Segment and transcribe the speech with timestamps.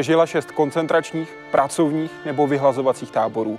[0.00, 3.58] Přežila šest koncentračních, pracovních nebo vyhlazovacích táborů.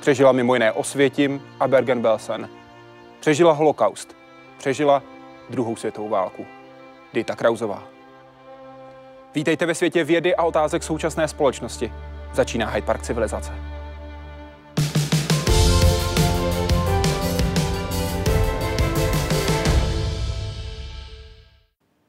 [0.00, 2.48] Přežila mimo jiné Osvětim a Bergen-Belsen.
[3.20, 4.16] Přežila holokaust.
[4.58, 5.02] Přežila
[5.50, 6.46] druhou světovou válku.
[7.12, 7.82] Dita Krauzová.
[9.34, 11.92] Vítejte ve světě vědy a otázek současné společnosti.
[12.32, 13.52] Začíná Hyde Park civilizace.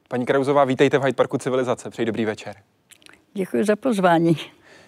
[0.08, 1.90] Paní Krauzová, vítejte v Hyde Parku civilizace.
[1.90, 2.56] Přeji dobrý večer.
[3.38, 4.38] Děkuji za pozvání.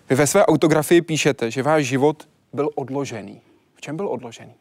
[0.10, 3.42] Vy ve své autografii píšete, že váš život byl odložený.
[3.76, 4.54] V čem byl odložený?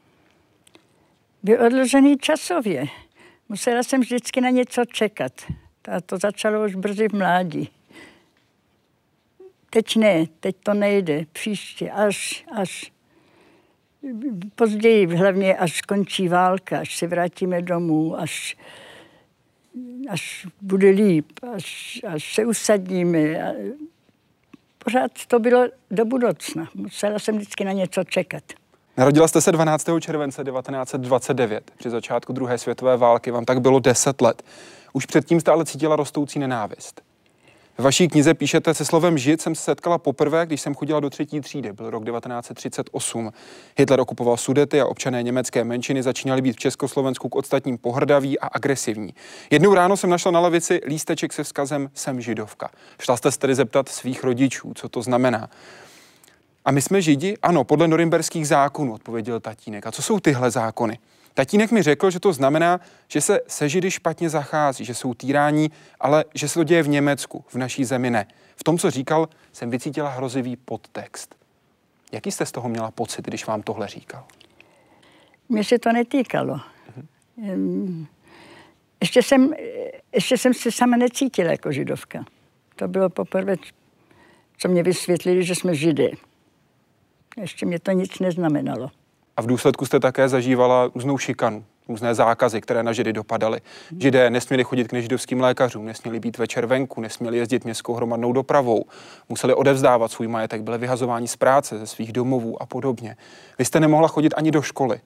[1.42, 2.84] Byl odložený časově.
[3.48, 5.32] Musela jsem vždycky na něco čekat.
[5.92, 7.68] A to začalo už brzy v mládí.
[9.70, 12.92] Teď ne, teď to nejde, příště, až, až.
[14.54, 18.56] Později, hlavně až skončí válka, až se vrátíme domů, až,
[20.10, 23.54] až bude líp, až, až se usadíme.
[24.84, 26.68] Pořád to bylo do budoucna.
[26.74, 28.42] Musela jsem vždycky na něco čekat.
[28.96, 29.86] Narodila jste se 12.
[30.00, 31.70] července 1929.
[31.78, 34.42] Při začátku druhé světové války vám tak bylo 10 let.
[34.92, 37.02] Už předtím jste ale cítila rostoucí nenávist.
[37.78, 41.10] V vaší knize píšete se slovem žid jsem se setkala poprvé, když jsem chodila do
[41.10, 41.72] třetí třídy.
[41.72, 43.32] Byl rok 1938.
[43.78, 48.46] Hitler okupoval Sudety a občané německé menšiny začínali být v Československu k ostatním pohrdaví a
[48.46, 49.14] agresivní.
[49.50, 52.70] Jednou ráno jsem našla na lavici lísteček se vzkazem jsem židovka.
[53.00, 55.50] Šla jste se tedy zeptat svých rodičů, co to znamená.
[56.64, 57.36] A my jsme židi?
[57.42, 59.86] Ano, podle norimberských zákonů, odpověděl tatínek.
[59.86, 60.98] A co jsou tyhle zákony?
[61.36, 65.70] Tatínek mi řekl, že to znamená, že se se Židy špatně zachází, že jsou týrání,
[66.00, 68.26] ale že se to děje v Německu, v naší zemi ne.
[68.56, 71.34] V tom, co říkal, jsem vycítila hrozivý podtext.
[72.12, 74.24] Jaký jste z toho měla pocit, když vám tohle říkal?
[75.48, 76.60] Mně se to netýkalo.
[77.38, 78.06] Mm-hmm.
[79.00, 79.54] Ještě, jsem,
[80.14, 82.24] ještě jsem se sama necítila jako židovka.
[82.76, 83.56] To bylo poprvé,
[84.58, 86.08] co mě vysvětlili, že jsme židé.
[87.40, 88.90] Ještě mě to nic neznamenalo.
[89.36, 93.60] A v důsledku jste také zažívala různou šikanu, různé zákazy, které na židy dopadaly.
[94.00, 98.84] Židé nesměli chodit k nežidovským lékařům, nesměli být večer venku, nesměli jezdit městskou hromadnou dopravou,
[99.28, 103.16] museli odevzdávat svůj majetek, byli vyhazováni z práce, ze svých domovů a podobně.
[103.58, 105.00] Vy jste nemohla chodit ani do školy.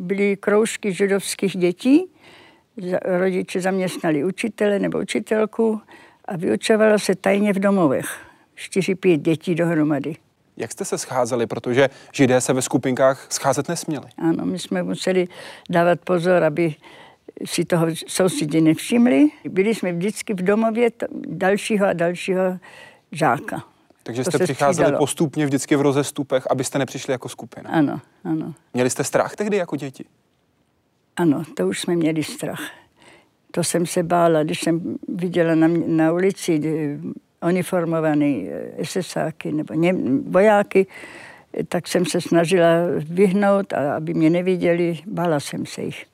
[0.00, 2.06] Byly kroužky židovských dětí,
[3.04, 5.80] rodiče zaměstnali učitele nebo učitelku
[6.24, 8.20] a vyučovalo se tajně v domovech.
[8.54, 10.16] Čtyři, pět dětí dohromady.
[10.58, 14.06] Jak jste se scházeli, protože židé se ve skupinkách scházet nesměli?
[14.18, 15.28] Ano, my jsme museli
[15.70, 16.74] dávat pozor, aby
[17.44, 19.28] si toho sousedi nevšimli.
[19.48, 20.90] Byli jsme vždycky v domově
[21.26, 22.58] dalšího a dalšího
[23.12, 23.64] žáka.
[24.02, 24.98] Takže jste přicházeli střídalo.
[24.98, 27.70] postupně vždycky v rozestupech, abyste nepřišli jako skupina.
[27.70, 28.54] Ano, ano.
[28.74, 30.04] Měli jste strach tehdy jako děti?
[31.16, 32.60] Ano, to už jsme měli strach.
[33.50, 36.60] To jsem se bála, když jsem viděla na, na ulici
[37.42, 39.94] uniformovaný eh, SSáky nebo ně,
[40.28, 40.86] vojáky,
[41.68, 42.66] tak jsem se snažila
[42.98, 46.06] vyhnout, a aby mě neviděli, bála jsem se jich.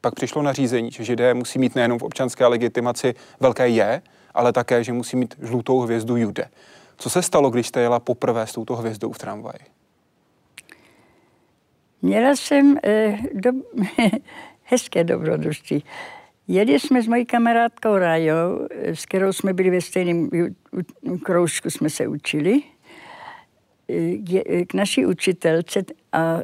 [0.00, 4.02] Pak přišlo nařízení, že židé musí mít nejenom v občanské legitimaci velké je,
[4.34, 6.48] ale také, že musí mít žlutou hvězdu jude.
[6.96, 9.60] Co se stalo, když jste jela poprvé s touto hvězdou v tramvaji?
[12.02, 13.50] Měla jsem eh, do,
[14.62, 15.84] hezké dobrodružství.
[16.50, 20.30] Jeli jsme s mojí kamarádkou Rajou, s kterou jsme byli ve stejném
[21.22, 22.62] kroužku, jsme se učili,
[24.66, 26.38] k naší učitelce a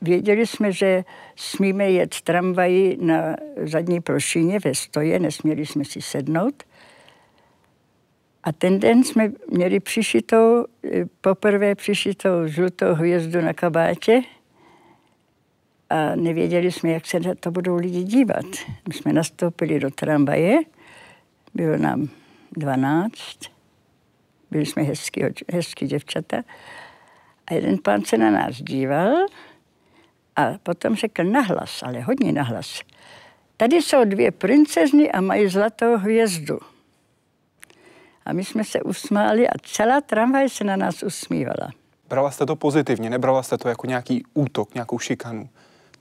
[0.00, 1.04] věděli jsme, že
[1.36, 6.62] smíme jet tramvají na zadní plošině ve stoje, nesměli jsme si sednout.
[8.44, 10.64] A ten den jsme měli přišitou,
[11.20, 14.22] poprvé přišitou žlutou hvězdu na kabátě
[15.92, 18.44] a nevěděli jsme, jak se na to budou lidi dívat.
[18.88, 20.58] My jsme nastoupili do tramvaje,
[21.54, 22.08] bylo nám
[22.56, 23.12] 12,
[24.50, 25.22] byli jsme hezký,
[25.52, 26.42] hezký děvčata
[27.46, 29.26] a jeden pán se na nás díval
[30.36, 32.80] a potom řekl nahlas, ale hodně nahlas.
[33.56, 36.58] Tady jsou dvě princezny a mají zlatou hvězdu.
[38.26, 41.70] A my jsme se usmáli a celá tramvaj se na nás usmívala.
[42.08, 45.48] Brala jste to pozitivně, nebrala jste to jako nějaký útok, nějakou šikanu?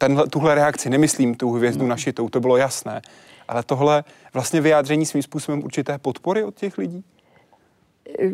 [0.01, 3.01] Tenhle, tuhle reakci, nemyslím tu hvězdu našitou, to bylo jasné,
[3.47, 4.03] ale tohle
[4.33, 7.03] vlastně vyjádření svým způsobem určité podpory od těch lidí?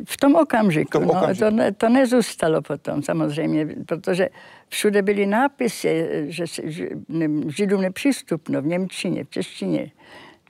[0.06, 0.90] V tom okamžiku.
[0.90, 1.46] V tom okamžiku.
[1.46, 4.30] No, to, ne, to nezůstalo potom samozřejmě, protože
[4.69, 9.92] všude byly nápisy, že, že ne, židům nepřístupno v Němčině, v češtině.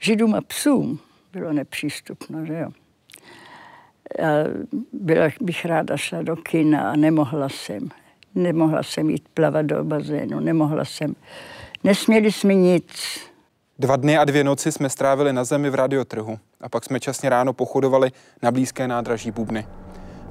[0.02, 1.00] Židům a psům
[1.34, 2.70] bylo nepřístupno, že jo.
[4.24, 4.30] A
[4.94, 7.90] byla bych ráda šla do kina a nemohla jsem.
[8.38, 11.16] Nemohla jsem jít plavat do bazénu, nemohla jsem.
[11.84, 13.20] Nesměli jsme nic.
[13.80, 17.30] Dva dny a dvě noci jsme strávili na zemi v radiotrhu a pak jsme časně
[17.30, 18.12] ráno pochodovali
[18.44, 19.66] na blízké nádraží Bubny.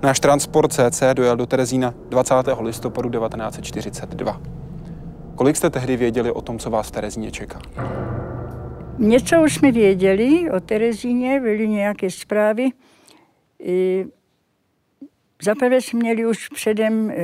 [0.03, 2.35] Náš transport CC dojel do Terezína 20.
[2.61, 4.41] listopadu 1942.
[5.35, 7.61] Kolik jste tehdy věděli o tom, co vás v Terezíně čeká?
[8.99, 12.70] Něco už jsme věděli o Terezíně, byly nějaké zprávy.
[15.43, 17.17] Zaprvé jsme měli už předem e,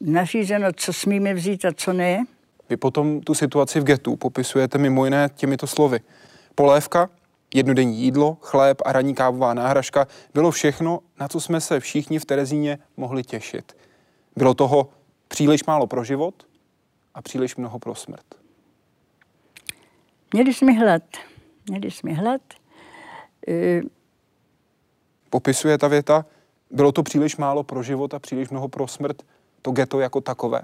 [0.00, 2.24] nařízeno, co smíme vzít a co ne.
[2.70, 6.00] Vy potom tu situaci v getu popisujete mimo jiné těmito slovy.
[6.54, 7.10] Polévka,
[7.54, 12.24] jednodenní jídlo, chléb a ranní kávová náhražka bylo všechno, na co jsme se všichni v
[12.24, 13.76] Terezíně mohli těšit.
[14.36, 14.88] Bylo toho
[15.28, 16.46] příliš málo pro život
[17.14, 18.24] a příliš mnoho pro smrt.
[20.32, 21.02] Měli jsme hlad.
[21.70, 22.40] Měli jsme hlad.
[23.48, 23.80] E...
[25.30, 26.24] Popisuje ta věta,
[26.70, 29.22] bylo to příliš málo pro život a příliš mnoho pro smrt,
[29.62, 30.62] to geto jako takové?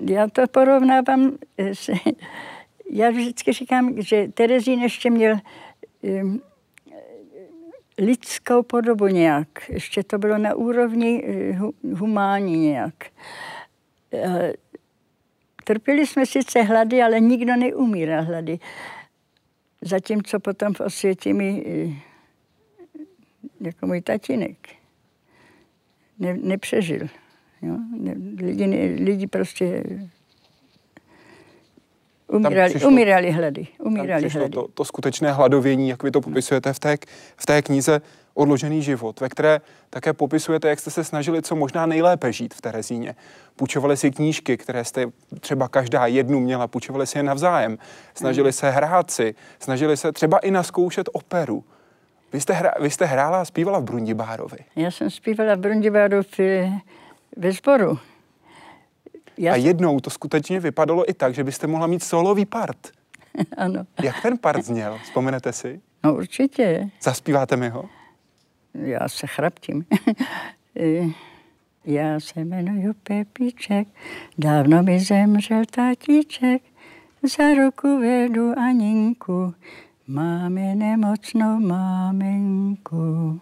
[0.00, 1.32] Já to porovnávám
[1.72, 1.92] se,
[2.90, 5.36] já vždycky říkám, že Terezín ještě měl
[6.02, 6.42] um,
[7.98, 9.48] lidskou podobu nějak.
[9.68, 12.94] Ještě to bylo na úrovni uh, humání nějak.
[14.10, 14.38] Uh,
[15.64, 18.58] trpěli jsme sice hlady, ale nikdo neumíral hlady.
[19.82, 21.94] Zatímco potom v osvětě mi, uh,
[23.60, 24.56] jako můj tatínek,
[26.18, 27.08] ne, nepřežil.
[27.62, 27.76] Jo?
[27.98, 28.14] Ne,
[28.46, 28.64] lidi,
[29.04, 29.84] lidi prostě
[32.32, 33.66] Umírali, přišlo, umírali hlady.
[33.78, 34.50] Umírali hlady.
[34.50, 36.96] To, to skutečné hladovění, jak vy to popisujete v té,
[37.36, 38.00] v té knize
[38.34, 42.60] Odložený život, ve které také popisujete, jak jste se snažili co možná nejlépe žít v
[42.60, 43.14] Terezíně.
[43.56, 45.06] Půjčovali si knížky, které jste
[45.40, 47.78] třeba každá jednu měla, půjčovali si je navzájem.
[48.14, 48.52] Snažili hmm.
[48.52, 51.64] se hrát si, snažili se třeba i naskoušet operu.
[52.32, 54.58] Vy jste, hra, vy jste hrála a zpívala v Brundibárovi.
[54.76, 56.72] Já jsem zpívala v Brundibárovi
[57.36, 57.98] ve sboru.
[59.38, 59.52] Já...
[59.52, 62.78] A jednou to skutečně vypadalo i tak, že byste mohla mít solový part.
[63.56, 63.84] ano.
[64.02, 64.98] Jak ten part zněl?
[65.02, 65.80] Vzpomenete si?
[66.04, 66.90] No určitě.
[67.02, 67.84] Zaspíváte mi ho?
[68.74, 69.84] Já se chraptím.
[71.84, 73.88] Já se jmenuji Pepiček,
[74.38, 76.62] dávno mi zemřel tatíček,
[77.22, 79.54] za ruku vedu Aninku,
[80.06, 83.40] máme nemocnou máminku.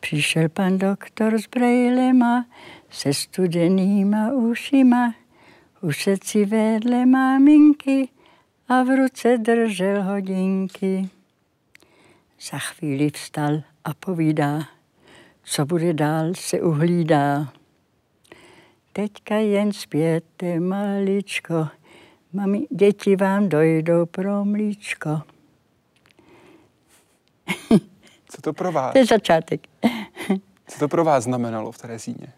[0.00, 2.46] Přišel pan doktor s brejlema,
[2.90, 5.14] se studenýma ušima,
[6.24, 8.08] si vedle maminky
[8.68, 11.08] a v ruce držel hodinky.
[12.50, 14.62] Za chvíli vstal a povídá,
[15.42, 17.52] co bude dál, se uhlídá.
[18.92, 21.68] Teďka jen zpěte maličko,
[22.32, 25.20] mami, děti vám dojdou pro mlíčko.
[28.28, 28.92] Co to pro vás?
[28.92, 29.60] To je začátek.
[30.66, 32.32] Co to pro vás znamenalo v Terezíně?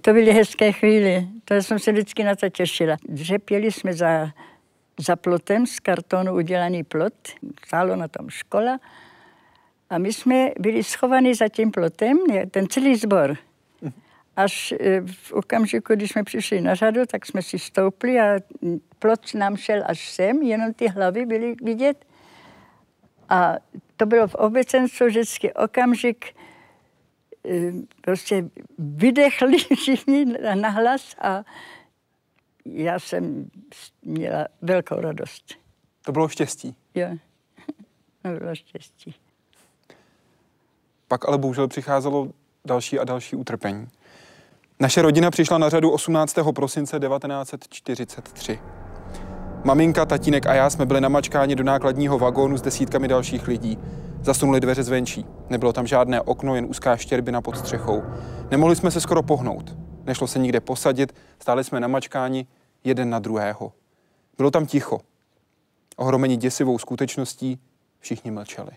[0.00, 1.24] to byly hezké chvíle.
[1.44, 2.96] To jsem se vždycky na to těšila.
[3.08, 4.30] Dřepěli jsme za,
[4.98, 7.14] za plotem z kartonu udělaný plot.
[7.66, 8.78] Stálo na tom škola.
[9.90, 12.18] A my jsme byli schovaní za tím plotem,
[12.50, 13.36] ten celý sbor.
[14.36, 18.40] Až e, v okamžiku, když jsme přišli na řadu, tak jsme si stoupli a
[18.98, 22.04] plot nám šel až sem, jenom ty hlavy byly vidět.
[23.28, 23.56] A
[23.96, 26.34] to bylo v obecenstvu vždycky okamžik,
[27.48, 30.24] Eh, prostě vydechli všichni
[30.54, 31.44] na hlas a
[32.64, 33.50] já jsem
[34.02, 35.54] měla velkou radost.
[36.02, 36.76] To bylo štěstí?
[36.94, 37.08] Jo,
[38.22, 39.14] to bylo štěstí.
[41.08, 42.28] Pak ale bohužel přicházelo
[42.64, 43.88] další a další utrpení.
[44.80, 46.36] Naše rodina přišla na řadu 18.
[46.54, 48.58] prosince 1943.
[49.64, 53.78] Maminka, tatínek a já jsme byli namačkáni do nákladního vagónu s desítkami dalších lidí.
[54.22, 55.26] Zasunuli dveře zvenčí.
[55.50, 58.02] Nebylo tam žádné okno, jen úzká štěrbina pod střechou.
[58.50, 59.76] Nemohli jsme se skoro pohnout.
[60.04, 62.46] Nešlo se nikde posadit, stáli jsme namačkáni
[62.84, 63.72] jeden na druhého.
[64.36, 65.00] Bylo tam ticho.
[65.96, 67.58] Ohromení děsivou skutečností
[68.00, 68.70] všichni mlčeli.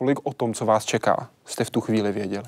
[0.00, 2.44] Kolik o tom, co vás čeká, jste v tu chvíli věděli?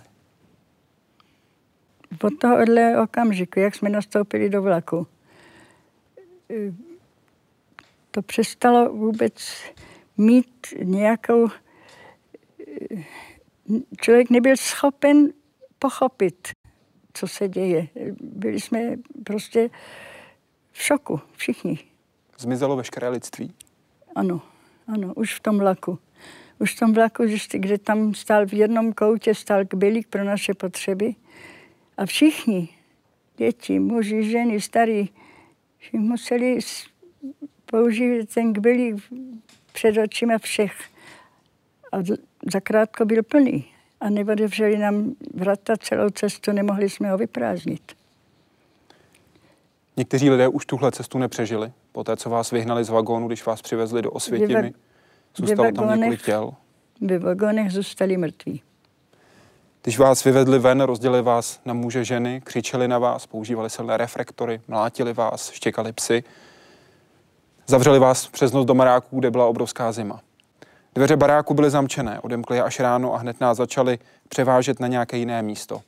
[2.22, 5.06] Od tohohle okamžiku, jak jsme nastoupili do vlaku,
[8.10, 9.64] to přestalo vůbec
[10.16, 11.48] mít nějakou...
[14.00, 15.32] Člověk nebyl schopen
[15.78, 16.48] pochopit,
[17.12, 17.88] co se děje.
[18.20, 19.70] Byli jsme prostě
[20.72, 21.78] v šoku, všichni.
[22.38, 23.54] Zmizelo veškeré lidství?
[24.14, 24.42] Ano,
[24.86, 25.98] ano, už v tom vlaku.
[26.58, 31.14] Už v tom vlaku, kde tam stál v jednom koutě, stál kbylík pro naše potřeby.
[31.96, 32.68] A všichni,
[33.36, 35.08] děti, muži, ženy, starý,
[35.92, 36.58] museli
[37.66, 38.96] použili ten kbylík
[39.72, 40.74] před očima všech.
[41.92, 41.96] A
[42.52, 43.64] zakrátko byl plný.
[44.00, 47.92] A neodevřeli nám vrata celou cestu, nemohli jsme ho vyprázdnit.
[49.96, 51.72] Někteří lidé už tuhle cestu nepřežili.
[51.92, 54.72] Po té, co vás vyhnali z vagónu, když vás přivezli do Osvětimi.
[55.36, 56.52] Zůstalo tam několik těl.
[57.00, 58.62] Ve vagonech zůstali mrtví.
[59.82, 64.60] Když vás vyvedli ven, rozdělili vás na muže, ženy, křičeli na vás, používali silné reflektory,
[64.68, 66.24] mlátili vás, štěkali psy.
[67.66, 70.20] Zavřeli vás přes noc do baráků, kde byla obrovská zima.
[70.94, 73.98] Dveře baráku byly zamčené, odemkli je až ráno a hned nás začali
[74.28, 75.82] převážet na nějaké jiné místo.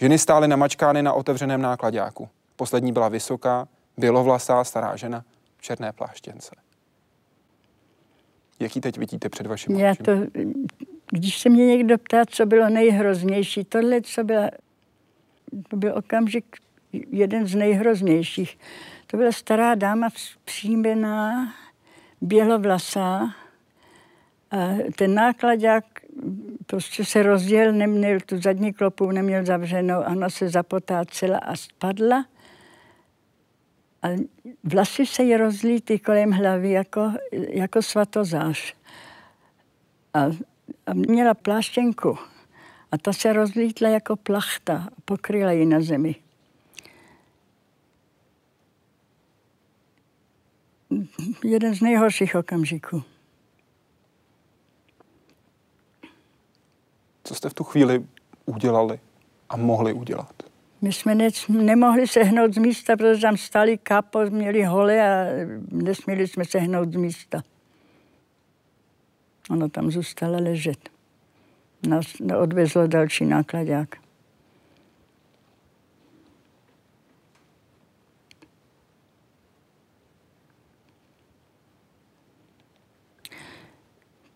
[0.00, 2.28] Ženy stály na mačkány na otevřeném nákladáku.
[2.56, 5.24] Poslední byla vysoká, bělovlasá stará žena
[5.56, 6.56] v černé pláštěnce.
[8.60, 10.12] Jaký teď vidíte před vaším Já to,
[11.10, 14.50] když se mě někdo ptá, co bylo nejhroznější, tohle, co byla,
[15.68, 16.44] to byl okamžik
[16.92, 18.58] jeden z nejhroznějších.
[19.06, 20.08] To byla stará dáma
[20.44, 21.52] příjmená,
[22.20, 23.34] bělovlasá.
[24.50, 25.84] A ten nákladák
[26.66, 32.24] prostě se rozděl, neměl tu zadní klopu, neměl zavřenou, ona se zapotácela a spadla.
[34.02, 34.08] A
[34.64, 38.74] vlasy se jí rozlítly kolem hlavy jako, jako svatozář.
[40.14, 40.24] A,
[40.86, 42.18] a měla pláštěnku.
[42.92, 46.14] A ta se rozlítla jako plachta a pokryla ji na zemi.
[51.44, 53.02] Jeden z nejhorších okamžiků.
[57.24, 58.06] Co jste v tu chvíli
[58.46, 59.00] udělali
[59.48, 60.39] a mohli udělat?
[60.82, 65.26] My jsme ne, nemohli sehnout z místa, protože tam stali kapo, měli hole a
[65.70, 67.42] nesměli jsme sehnout z místa.
[69.50, 70.90] Ono tam zůstalo ležet.
[71.88, 72.06] Nás
[72.38, 73.96] odvezlo další nákladák.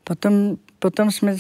[0.05, 1.37] Potom, potom jsme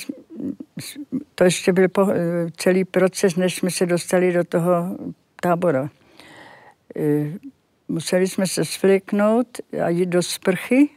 [1.34, 2.08] to ještě byl po,
[2.56, 4.98] celý proces, než jsme se dostali do toho
[5.40, 5.90] tábora.
[6.96, 7.32] E,
[7.88, 9.46] museli jsme se svléknout
[9.84, 10.88] a jít do sprchy,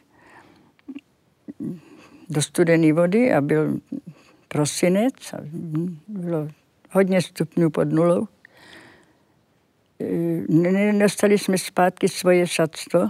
[2.30, 3.80] do studené vody a byl
[4.48, 5.38] prosinec a
[6.08, 6.48] bylo
[6.92, 8.28] hodně stupňů pod nulou.
[10.00, 10.06] E,
[10.50, 13.10] Nedostali jsme zpátky svoje šatstvo.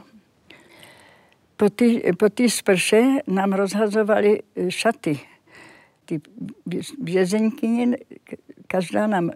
[2.18, 4.40] Po té sprše nám rozhazovali
[4.70, 5.20] šaty
[6.08, 6.22] ty
[7.02, 7.98] vězenkyně,
[8.68, 9.32] každá nám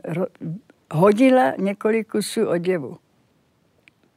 [0.94, 2.98] hodila několik kusů oděvu.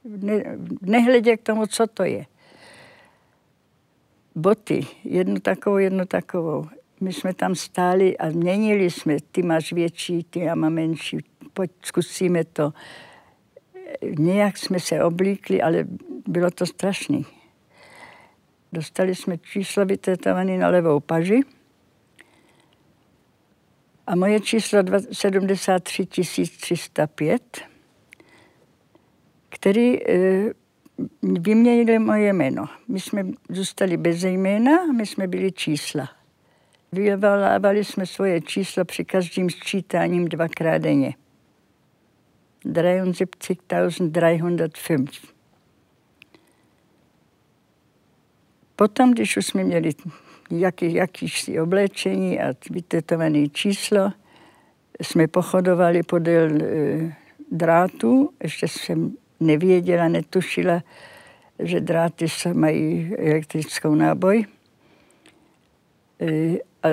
[0.05, 2.27] Ne, nehledě k tomu, co to je.
[4.35, 6.67] Boty, jednu takovou, jednu takovou.
[7.01, 11.19] My jsme tam stáli a měnili jsme, ty máš větší, ty já mám menší,
[11.53, 12.73] pojď zkusíme to.
[14.19, 15.85] Nějak jsme se oblíkli, ale
[16.27, 17.27] bylo to strašný.
[18.73, 21.43] Dostali jsme číslo vytetované na levou paži
[24.07, 24.79] a moje číslo
[25.13, 27.61] 73 305,
[29.49, 30.53] který e,
[31.23, 32.67] vyměnili moje jméno.
[32.89, 36.09] My jsme zůstali bez jména, my jsme byli čísla.
[36.93, 41.15] Vyvolávali jsme svoje číslo při každým sčítáním dvakrát denně.
[42.65, 45.07] 73.305.
[48.77, 49.91] Potom, když už jsme měli
[50.51, 54.13] jaký, jakýsi oblečení a vytetované číslo.
[55.03, 57.17] Jsme pochodovali podél e,
[57.53, 60.83] drátu, ještě jsem nevěděla, netušila,
[61.59, 64.45] že dráty mají elektrickou náboj.
[66.21, 66.89] E, a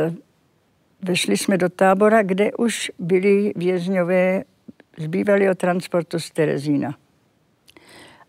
[1.02, 4.44] vešli jsme do tábora, kde už byli vězňové
[4.98, 7.01] z bývalého transportu z Terezína.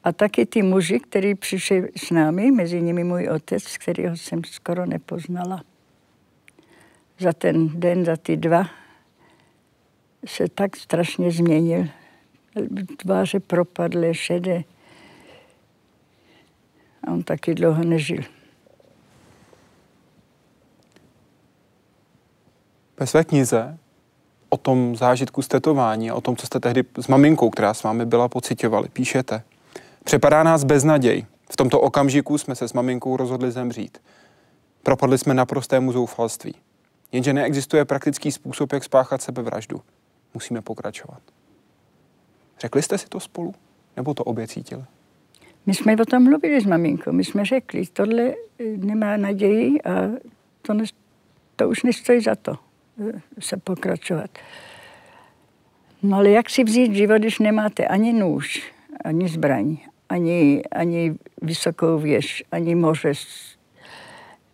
[0.04, 4.86] A taky ty muži, kteří přišli s námi, mezi nimi můj otec, kterého jsem skoro
[4.86, 5.62] nepoznala.
[7.18, 8.66] Za ten den, za ty dva,
[10.26, 11.86] se tak strašně změnil.
[12.96, 14.64] Tváře propadly, šedé.
[17.06, 18.22] A on taky dlouho nežil.
[23.00, 23.78] Ve své knize
[24.48, 28.06] o tom zážitku z tetování, o tom, co jste tehdy s maminkou, která s vámi
[28.06, 29.42] byla, pocitovali, píšete.
[30.04, 31.26] Přepadá nás beznaděj.
[31.50, 33.98] V tomto okamžiku jsme se s maminkou rozhodli zemřít.
[34.82, 36.54] Propadli jsme naprostému zoufalství.
[37.12, 39.80] Jenže neexistuje praktický způsob, jak spáchat sebevraždu.
[40.34, 41.20] Musíme pokračovat.
[42.60, 43.54] Řekli jste si to spolu?
[43.96, 44.84] Nebo to obě cítili?
[45.66, 47.12] My jsme o tom mluvili s maminkou.
[47.12, 48.34] My jsme řekli, tohle
[48.76, 49.90] nemá naději a
[50.62, 50.84] to, ne,
[51.56, 52.58] to už nestojí za to
[53.08, 54.30] eh, se pokračovat.
[56.02, 58.72] No ale jak si vzít život, když nemáte ani nůž,
[59.04, 59.76] ani zbraň,
[60.12, 63.12] ani, ani vysokou věž, ani moře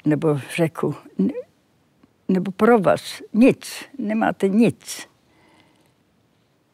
[0.04, 0.94] nebo řeku,
[2.28, 3.22] nebo pro vás.
[3.32, 3.84] Nic.
[3.98, 5.08] Nemáte nic.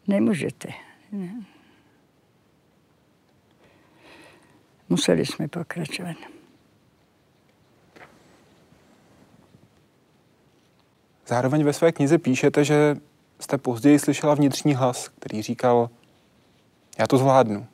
[0.06, 0.68] Nemůžete.
[4.88, 6.16] Museli jsme pokračovat.
[11.26, 12.96] Zároveň ve své knize píšete, že
[13.40, 15.90] jste později slyšela vnitřní hlas, který říkal,
[16.98, 17.66] já to zvládnu,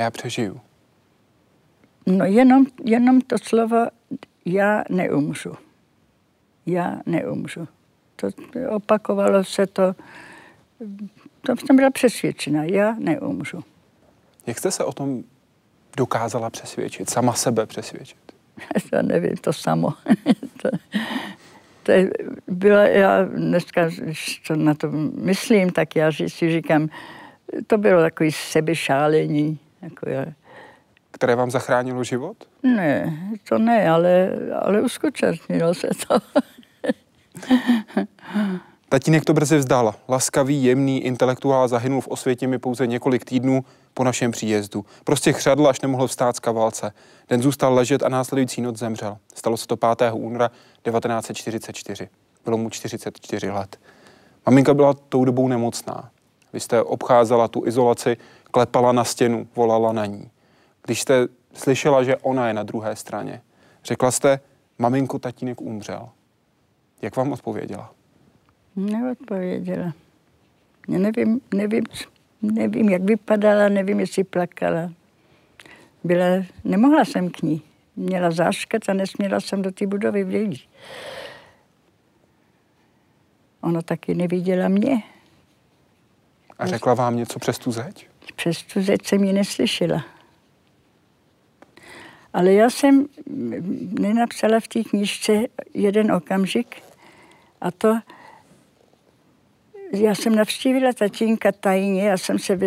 [0.00, 0.60] já přežiju.
[2.06, 3.86] No jenom, jenom to slovo
[4.44, 5.52] já neumřu.
[6.66, 7.68] Já neumřu.
[8.16, 8.28] To
[8.68, 9.94] opakovalo se to,
[11.40, 13.64] to jsem byla přesvědčena, já neumřu.
[14.46, 15.24] Jak jste se o tom
[15.96, 18.18] dokázala přesvědčit, sama sebe přesvědčit?
[18.90, 19.88] to nevím, to samo.
[20.62, 20.68] to,
[21.82, 22.10] to je,
[22.46, 26.88] byla, já dneska, když to na to myslím, tak já si říkám,
[27.66, 29.58] to bylo takový sebešálení.
[29.82, 30.24] Jako já.
[31.10, 32.36] Které vám zachránilo život?
[32.62, 33.18] Ne,
[33.48, 34.30] to ne, ale,
[34.62, 36.18] ale uskutečnilo se to.
[38.88, 39.94] Tatínek to brzy vzdal.
[40.08, 44.84] Laskavý, jemný intelektuál zahynul v Osvětimi pouze několik týdnů po našem příjezdu.
[45.04, 46.92] Prostě chřadl, až nemohl vstát z kavalce.
[47.28, 49.18] Den zůstal ležet a následující noc zemřel.
[49.34, 50.12] Stalo se to 5.
[50.12, 50.50] února
[50.82, 52.08] 1944.
[52.44, 53.80] Bylo mu 44 let.
[54.46, 56.10] Maminka byla tou dobou nemocná.
[56.52, 58.16] Vy jste obcházela tu izolaci,
[58.50, 60.30] klepala na stěnu, volala na ní.
[60.84, 63.42] Když jste slyšela, že ona je na druhé straně,
[63.84, 64.40] řekla jste,
[64.78, 66.08] maminko, tatínek umřel.
[67.02, 67.94] Jak vám odpověděla?
[68.76, 69.92] Neodpověděla.
[70.88, 71.84] Já nevím, nevím,
[72.42, 74.92] nevím, jak vypadala, nevím, jestli plakala.
[76.04, 76.24] Byla,
[76.64, 77.62] nemohla jsem k ní.
[77.96, 80.60] Měla záškat a nesměla jsem do té budovy vlít.
[83.60, 85.02] Ona taky neviděla mě.
[86.58, 88.07] A řekla vám něco přes tu zeď?
[88.38, 90.04] Přes tu zeď jsem ji neslyšela.
[92.32, 93.06] Ale já jsem
[93.98, 95.32] nenapsala v té knižce
[95.74, 96.82] jeden okamžik
[97.60, 97.98] a to,
[99.92, 102.58] já jsem navštívila tatínka tajně, já jsem se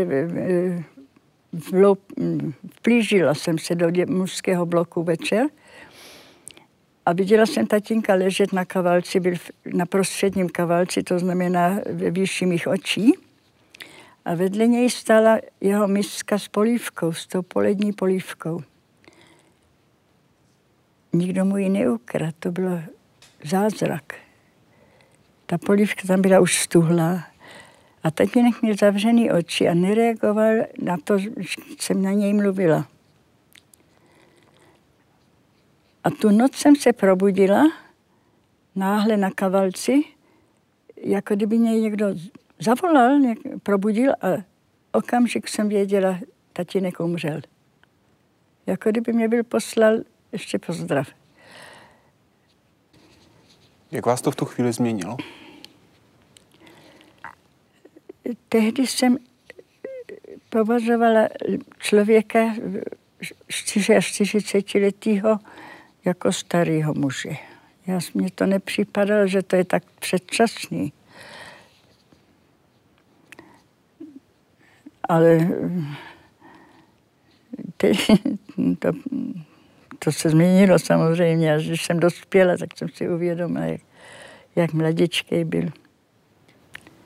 [2.75, 5.47] vplížila jsem se do mužského bloku večer
[7.05, 9.33] a viděla jsem tatínka ležet na kavalci, byl
[9.73, 13.30] na prostředním kavalci, to znamená ve výši mých očí.
[14.25, 18.63] A vedle něj stála jeho miska s polívkou, s tou polední polívkou.
[21.13, 22.79] Nikdo mu ji neukradl, to bylo
[23.43, 24.15] zázrak.
[25.45, 27.23] Ta polívka tam byla už stuhlá.
[28.03, 31.17] A tatínek měl zavřený oči a nereagoval na to,
[31.79, 32.87] jsem na něj mluvila.
[36.03, 37.63] A tu noc jsem se probudila
[38.75, 40.03] náhle na kavalci,
[41.03, 42.05] jako kdyby mě někdo
[42.61, 43.19] zavolal,
[43.63, 44.27] probudil a
[44.91, 46.19] okamžik jsem věděla,
[46.53, 47.41] tatínek umřel.
[48.67, 49.97] Jako kdyby mě byl poslal
[50.31, 51.07] ještě pozdrav.
[53.91, 55.17] Jak vás to v tu chvíli změnilo?
[58.49, 59.17] Tehdy jsem
[60.49, 61.27] považovala
[61.79, 62.39] člověka
[63.47, 65.39] 44 letého
[66.05, 67.29] jako starého muže.
[67.87, 70.93] Já, mně to nepřipadalo, že to je tak předčasný.
[75.09, 75.47] Ale
[77.77, 77.91] te,
[78.79, 78.91] to,
[79.99, 81.55] to se změnilo samozřejmě.
[81.55, 83.81] Až když jsem dospěla, tak jsem si uvědomila, jak,
[84.55, 85.69] jak mladičký byl.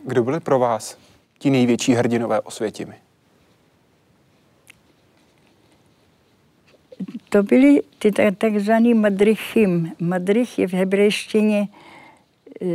[0.05, 0.97] Kdo byli pro vás
[1.37, 2.95] ti největší hrdinové osvětimi?
[7.29, 9.91] To byly ty takzvaný madrichim.
[9.99, 11.67] Madrich je v hebrejštině
[12.61, 12.65] e,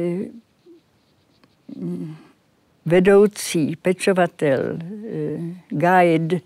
[2.91, 6.41] vedoucí, pečovatel, e, guide,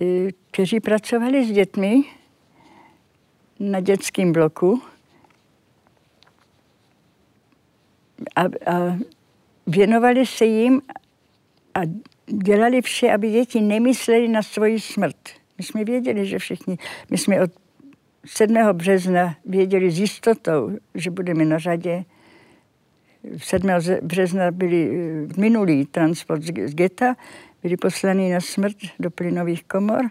[0.00, 2.02] e, kteří pracovali s dětmi
[3.60, 4.82] na dětském bloku
[8.36, 8.96] a, a
[9.66, 10.82] věnovali se jim
[11.74, 11.80] a
[12.26, 15.16] dělali vše, aby děti nemysleli na svoji smrt.
[15.58, 16.78] My jsme věděli, že všichni,
[17.10, 17.50] my jsme od
[18.26, 18.56] 7.
[18.72, 22.04] března věděli s jistotou, že budeme na řadě.
[23.36, 23.70] 7.
[24.02, 24.90] března byli
[25.36, 27.16] minulý transport z geta,
[27.62, 30.10] byli poslaní na smrt do plynových komor.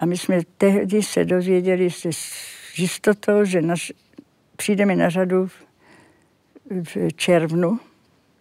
[0.00, 3.92] A my jsme tehdy se dozvěděli se s jistotou, že naš,
[4.56, 5.64] přijdeme na řadu v,
[6.84, 7.80] v červnu,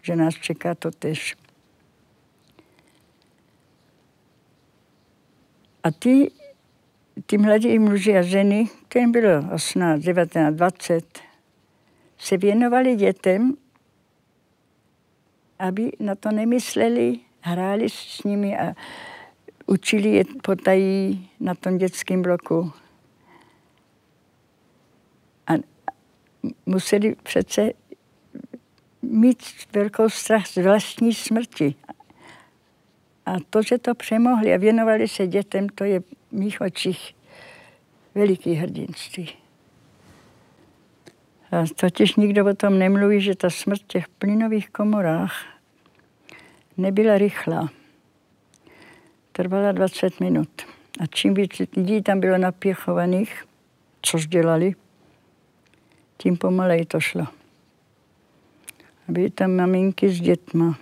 [0.01, 1.35] že nás čeká to tež.
[5.83, 6.31] A ty,
[7.25, 11.19] ty mladí muži a ženy, kterým bylo 18, 19, 20,
[12.23, 13.57] se věnovali dětem,
[15.59, 18.75] aby na to nemysleli, hráli s nimi a
[19.65, 22.71] učili je potají na tom dětském bloku.
[25.47, 25.51] A
[26.65, 27.71] museli přece
[29.01, 31.75] mít velkou strach z vlastní smrti.
[33.25, 37.15] A to, že to přemohli a věnovali se dětem, to je v mých očích
[38.15, 39.42] veliký hrdinství.
[41.53, 45.45] A totiž nikdo o tom nemluví, že ta smrt v těch plynových komorách
[46.77, 47.69] nebyla rychlá.
[49.31, 50.49] Trvala 20 minut.
[50.99, 53.45] A čím víc lidí tam bylo napěchovaných,
[54.01, 54.75] což dělali,
[56.17, 57.23] tím pomalej to šlo.
[59.07, 60.77] A byly tam maminky s dětma.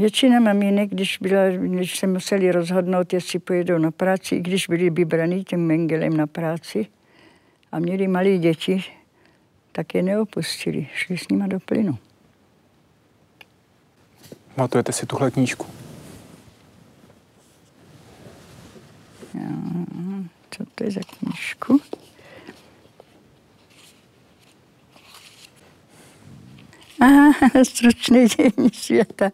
[0.00, 4.90] Většina maminek, když, byla, když se museli rozhodnout, jestli pojedou na práci, i když byli
[4.90, 6.86] vybraný tím Mengelem na práci
[7.72, 8.84] a měli malé děti,
[9.72, 11.98] tak je neopustili, šli s nima do plynu.
[14.56, 15.66] Matujete si tuhle knížku?
[20.50, 21.80] Co to je za knížku?
[27.04, 27.32] Aha,
[27.62, 29.30] stručné dějení světa.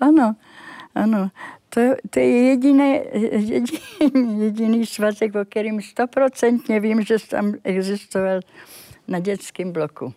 [0.00, 0.36] Ano,
[0.94, 1.30] ano.
[1.68, 8.40] To, to je jediný, jediný, jediný svazek, o kterým stoprocentně vím, že tam existoval
[9.08, 10.14] na dětském bloku.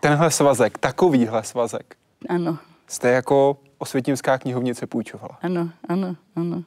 [0.00, 1.96] Tenhle svazek, takovýhle svazek.
[2.28, 2.58] Ano.
[2.86, 5.38] Jste jako osvětímská knihovnice půjčovala.
[5.42, 6.62] Ano, ano, ano.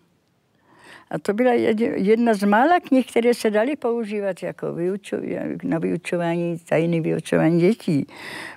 [1.09, 1.53] A to byla
[1.95, 5.15] jedna z mála knih, které se daly používat jako vyuču,
[5.63, 8.07] na vyučování, tajný vyučování dětí.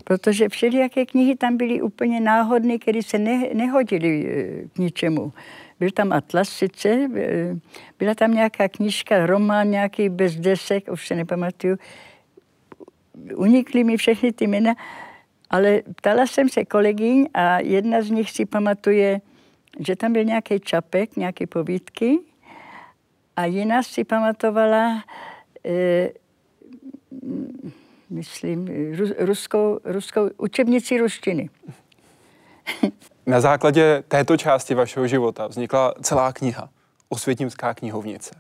[0.05, 5.33] Protože všelijaké knihy tam byly úplně náhodné, které se ne, nehodily e, k ničemu.
[5.81, 7.57] Byl tam atlas sice, e,
[7.99, 11.77] byla tam nějaká knížka, román nějaký bez desek, už se nepamatuju.
[13.37, 14.75] Unikly mi všechny ty jména,
[15.51, 19.21] ale ptala jsem se kolegyň a jedna z nich si pamatuje,
[19.87, 22.19] že tam byl nějaký čapek, nějaké povídky
[23.37, 25.05] a jiná si pamatovala,
[25.65, 26.11] e,
[28.11, 28.69] myslím,
[29.19, 31.51] ruskou, ruskou učebnici ruštiny.
[33.27, 36.69] Na základě této části vašeho života vznikla celá kniha,
[37.09, 38.35] Osvětímská knihovnice.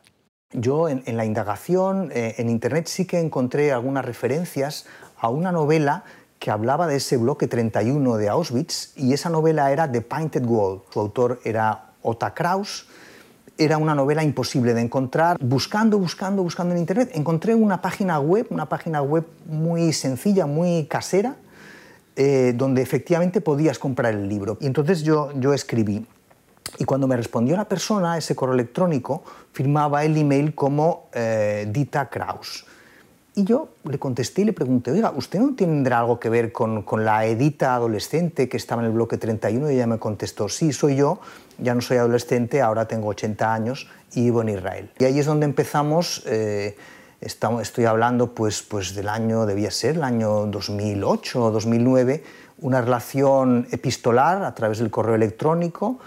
[0.54, 4.86] Yo en, en la indagación eh, en Internet sí que encontré algunas referencias
[5.18, 6.04] a una novela
[6.38, 10.82] que hablaba de ese bloque 31 de Auschwitz y esa novela era The Painted Wall.
[10.90, 12.86] Su autor era Ota Kraus
[13.58, 15.38] era una novela imposible de encontrar.
[15.40, 20.86] Buscando, buscando, buscando en Internet, encontré una página web, una página web muy sencilla, muy
[20.86, 21.36] casera,
[22.16, 24.58] eh, donde efectivamente podías comprar el libro.
[24.60, 26.06] Y entonces yo, yo escribí.
[26.78, 32.08] Y cuando me respondió la persona, ese correo electrónico, firmaba el email como eh, Dita
[32.08, 32.64] Kraus.
[33.34, 36.82] Y yo le contesté y le pregunté, oiga, ¿usted no tendrá algo que ver con,
[36.82, 39.70] con, la Edita adolescente que estaba en el bloque 31?
[39.70, 41.18] Y ella me contestó, sí, soy yo,
[41.56, 44.90] ya no soy adolescente, ahora tengo 80 años y vivo en Israel.
[44.98, 46.76] Y ahí es donde empezamos, eh,
[47.22, 52.22] estamos, estoy hablando pues, pues del año, debía ser el año 2008 o 2009,
[52.58, 55.98] una relación epistolar a través del correo electrónico,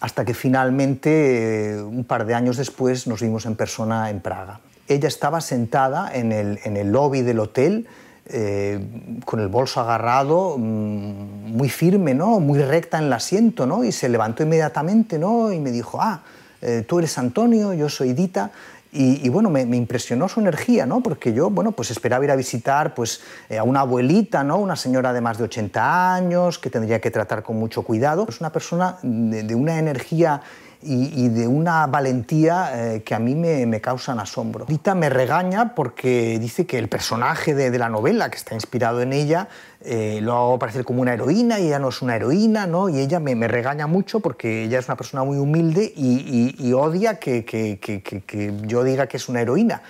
[0.00, 4.60] hasta que finalmente, eh, un par de años después, nos vimos en persona en Praga
[4.88, 7.86] ella estaba sentada en el, en el lobby del hotel
[8.26, 8.80] eh,
[9.24, 12.38] con el bolso agarrado, mm, muy firme, ¿no?
[12.38, 13.82] muy recta en el asiento, ¿no?
[13.84, 15.52] y se levantó inmediatamente ¿no?
[15.52, 16.22] y me dijo, ah,
[16.60, 18.52] eh, tú eres Antonio, yo soy Dita,
[18.94, 21.02] y, bueno, me, impresionó su energía, ¿no?
[21.02, 24.58] Porque yo, bueno, pues esperaba ir a visitar pues, eh, a una abuelita, ¿no?
[24.58, 28.26] Una señora de más de 80 años que tendría que tratar con mucho cuidado.
[28.28, 30.42] Es una persona de una energía
[30.82, 34.66] y, y de una valentía eh, que a mí me, me, causan asombro.
[34.66, 39.00] Rita me regaña porque dice que el personaje de, de la novela, que está inspirado
[39.02, 39.48] en ella,
[39.80, 42.88] eh, lo hago parecer como una heroína y ella no es una heroína, ¿no?
[42.88, 46.68] Y ella me, me regaña mucho porque ella es una persona muy humilde y, y,
[46.68, 49.82] y odia que, que, que, yo diga que es una heroína.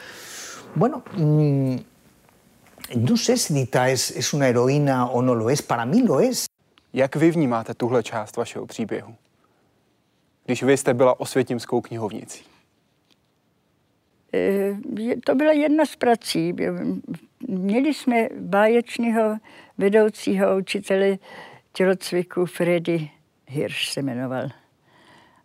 [0.74, 1.76] Bueno, mmm,
[2.96, 6.20] no sé si Dita es, es una heroína o no lo es, para mí lo
[6.20, 6.46] es.
[6.94, 9.16] Jak vy vnímáte tuhle část vašeho příběhu?
[10.44, 12.44] Když vy jste byla osvětímskou knihovnicí?
[14.35, 14.76] Eh,
[15.24, 16.55] to byla jedna z prací.
[17.48, 19.37] Měli jsme báječného
[19.78, 21.18] vedoucího učitele
[21.72, 23.11] tělocviku Freddy
[23.46, 24.44] Hirsch se jmenoval.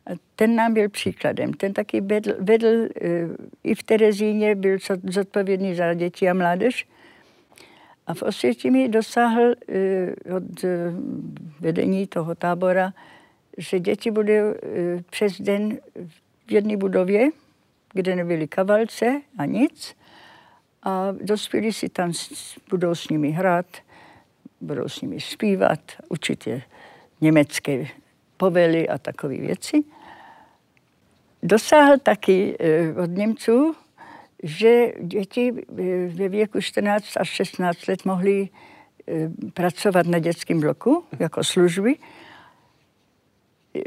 [0.05, 1.53] A ten nám byl příkladem.
[1.53, 3.27] Ten taky vedl, vedl eh,
[3.63, 6.87] i v Terezíně, byl zodpovědný za děti a mládež.
[8.07, 10.65] A v Osvětimi dosáhl eh, od
[11.59, 12.93] vedení toho tábora
[13.57, 14.55] že děti budou e,
[15.09, 15.77] přes den
[16.47, 17.29] v jedné budově,
[17.93, 19.95] kde nebyly kavalce a nic.
[20.83, 22.13] A dospělí si tam
[22.69, 23.65] budou s nimi hrát,
[24.61, 26.61] budou s nimi zpívat, učit je
[27.21, 27.87] německé
[28.37, 29.83] povely a takové věci.
[31.43, 33.75] Dosáhl taky e, od Němců
[34.43, 35.53] že děti
[36.07, 38.49] ve věku 14 až 16 let mohly
[39.53, 41.95] pracovat na dětském bloku jako služby.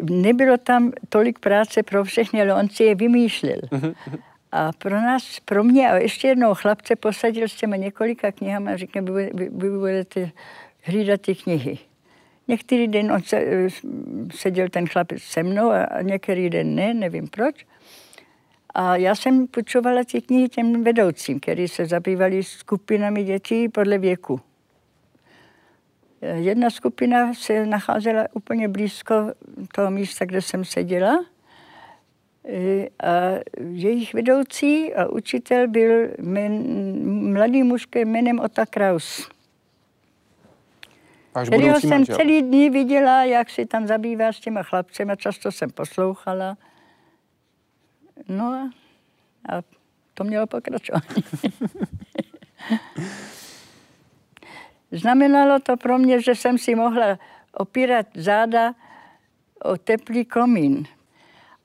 [0.02, 3.60] Nebylo tam tolik práce pro všechny, ale on si je vymýšlel.
[4.52, 8.76] A pro nás, pro mě a ještě jednou chlapce posadil s těma několika knihami a
[8.76, 10.30] říkal, vy, vy, vy budete
[10.82, 11.78] hlídat ty knihy.
[12.48, 13.68] Některý den on se,
[14.34, 17.66] seděl ten chlapec se mnou a některý den ne, nevím proč.
[18.74, 24.40] A já jsem půjčovala ty knihy těm vedoucím, kteří se zabývali skupinami dětí podle věku.
[26.22, 29.14] Jedna skupina se nacházela úplně blízko
[29.74, 31.24] toho místa, kde jsem seděla.
[33.02, 33.10] A
[33.70, 36.62] jejich vedoucí a učitel byl men,
[37.32, 39.30] mladý muž jménem Ota Kraus.
[41.46, 42.16] Kterého jsem manžel.
[42.16, 46.56] celý dny viděla, jak si tam zabývá s těma chlapcema, často jsem poslouchala.
[48.28, 48.70] No
[49.48, 49.62] a
[50.14, 51.24] to mělo pokračování.
[54.92, 57.18] Znamenalo to pro mě, že jsem si mohla
[57.52, 58.74] opírat záda
[59.64, 60.84] o teplý komín.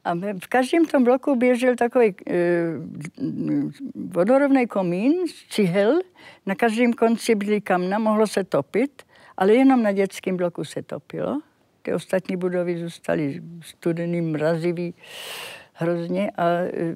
[0.06, 2.34] A v každém tom bloku běžel takový e,
[3.96, 6.00] vodorovný komín z cihel,
[6.46, 9.04] na každém konci byly kamna, mohlo se topit,
[9.38, 11.42] ale jenom na dětském bloku se topilo.
[11.82, 14.94] Ty ostatní budovy zůstaly studený, mrazivý
[15.78, 16.96] hrozně a e,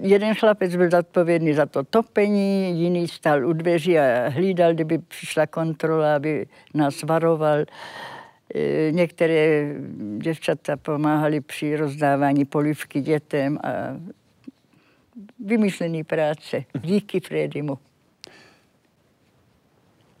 [0.00, 5.46] jeden chlapec byl zodpovědný za to topení, jiný stál u dveří a hlídal, kdyby přišla
[5.46, 7.64] kontrola, aby nás varoval.
[8.54, 9.74] E, některé
[10.18, 13.70] děvčata pomáhali při rozdávání polivky dětem a
[15.44, 16.64] vymyšlený práce.
[16.80, 17.78] Díky Fredimu.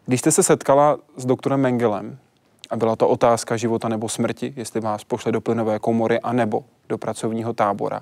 [0.06, 2.18] Když jste se setkala s doktorem Mengelem
[2.70, 6.64] a byla to otázka života nebo smrti, jestli vás pošle do plynové komory a nebo
[6.88, 8.00] do pracovního tábora,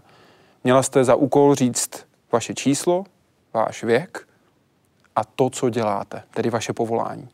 [0.65, 3.05] měla jste za úkol říct vaše číslo,
[3.55, 4.29] váš věk
[5.17, 7.29] a to, co děláte, tedy vaše povolání.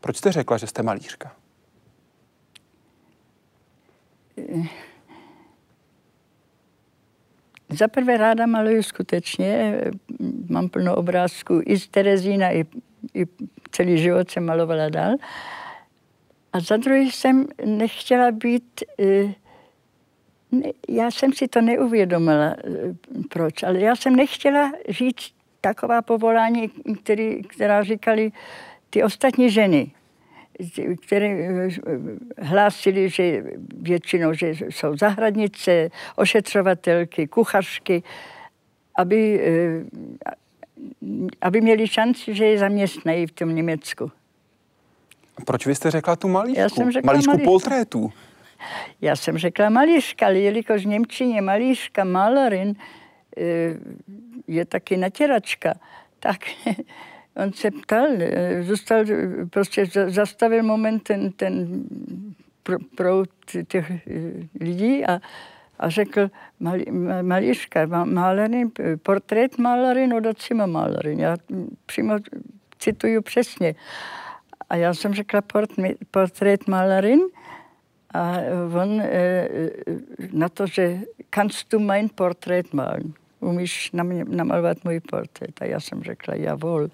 [0.00, 1.32] Proč jste řekla, že jste malířka?
[7.68, 9.80] Za prvé ráda maluju skutečně.
[10.48, 12.64] Mám plno obrázků i z Terezína, i,
[13.14, 13.26] i
[13.70, 15.14] celý život jsem malovala dál.
[16.52, 19.34] A za druhé jsem nechtěla být, eh,
[20.88, 22.94] já jsem si to neuvědomila, eh,
[23.28, 25.16] proč, ale já jsem nechtěla žít
[25.60, 26.70] taková povolání,
[27.02, 28.32] který, která říkali
[28.90, 29.90] ty ostatní ženy,
[31.06, 31.68] které eh,
[32.38, 33.44] hlásili, že
[33.76, 38.02] většinou, že jsou zahradnice, ošetřovatelky, kuchařky,
[38.94, 39.40] aby,
[41.40, 44.10] aby měli šanci, že je zaměstnají v tom Německu.
[45.46, 46.60] Proč vy jste řekla tu malířku?
[46.60, 47.38] Já jsem řekla malířku.
[47.44, 48.12] portrétů.
[49.00, 52.74] Já jsem řekla malířka, ale jelikož v Němčině malířka, malarin
[53.36, 53.42] eh,
[54.46, 55.74] je taky natěračka,
[56.20, 56.38] tak
[57.36, 59.04] on se ptal, eh, zůstal,
[59.50, 61.84] prostě zastavil moment ten, ten
[62.96, 63.28] proud
[63.68, 63.98] těch eh,
[64.60, 65.20] lidí a,
[65.78, 66.84] a řekl, malí,
[67.22, 68.70] malířka, Malerin,
[69.02, 71.20] portrét Malerin od Malerin.
[71.20, 71.36] Já
[71.86, 72.14] přímo
[72.78, 73.74] cituju přesně.
[74.70, 75.70] A já jsem řekla port,
[76.10, 77.20] portrét Malerin
[78.14, 78.36] a
[78.82, 79.48] on e, e,
[80.32, 83.12] na to, že kannst du mein portrét malen?
[83.40, 83.90] Umíš
[84.26, 85.62] namalovat můj portrét?
[85.62, 86.88] A já jsem řekla, javol.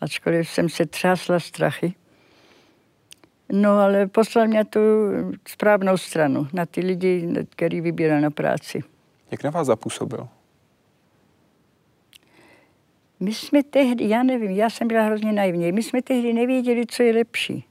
[0.00, 1.94] Ačkoliv jsem se třásla strachy.
[3.52, 4.80] No ale poslal mě tu
[5.48, 8.82] správnou stranu, na ty lidi, který vybíral na práci.
[9.30, 10.28] Jak na vás zapůsobil?
[13.20, 17.02] My jsme tehdy, já nevím, já jsem byla hrozně naivní, my jsme tehdy nevěděli, co
[17.02, 17.64] je lepší.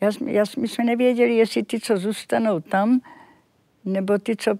[0.00, 3.00] Já, já, my jsme nevěděli, jestli ty, co zůstanou tam,
[3.84, 4.58] nebo ty, co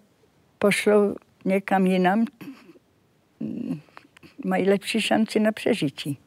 [0.58, 2.24] pošlou někam jinam,
[4.44, 6.18] mají lepší šanci na přežití.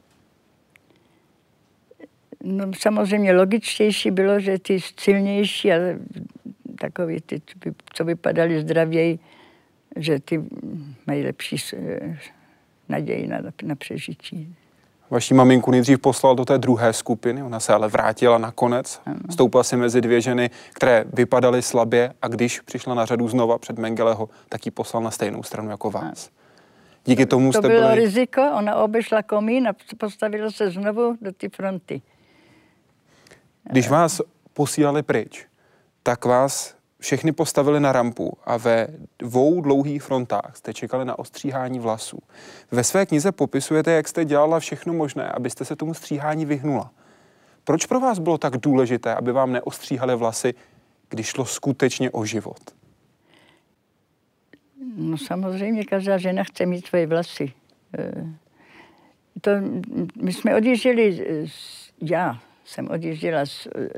[2.43, 5.99] No, samozřejmě logičtější bylo, že ty silnější, ale
[6.79, 7.41] takový ty,
[7.93, 9.19] co vypadali zdravěji,
[9.95, 10.43] že ty
[11.07, 11.55] mají lepší
[12.89, 14.55] naději na, na přežití.
[15.11, 19.01] Vaší maminku nejdřív poslal do té druhé skupiny, ona se ale vrátila nakonec.
[19.05, 19.19] Ano.
[19.29, 23.79] Stoupla si mezi dvě ženy, které vypadaly slabě a když přišla na řadu znova před
[23.79, 26.29] Mengeleho, tak ji poslal na stejnou stranu jako vás.
[27.05, 27.95] Díky tomu to jste bylo byli...
[27.95, 32.01] riziko, ona obešla komín a postavila se znovu do té fronty.
[33.63, 34.21] Když vás
[34.53, 35.47] posílali pryč,
[36.03, 38.87] tak vás všechny postavili na rampu a ve
[39.19, 42.19] dvou dlouhých frontách jste čekali na ostříhání vlasů.
[42.71, 46.91] Ve své knize popisujete, jak jste dělala všechno možné, abyste se tomu stříhání vyhnula.
[47.63, 50.53] Proč pro vás bylo tak důležité, aby vám neostříhali vlasy,
[51.09, 52.61] když šlo skutečně o život?
[54.95, 57.53] No samozřejmě každá žena chce mít svoje vlasy.
[57.97, 58.25] Eh,
[59.41, 59.51] to,
[60.15, 61.25] my jsme odjížděli,
[62.01, 63.89] já jsem odjížděla s eh,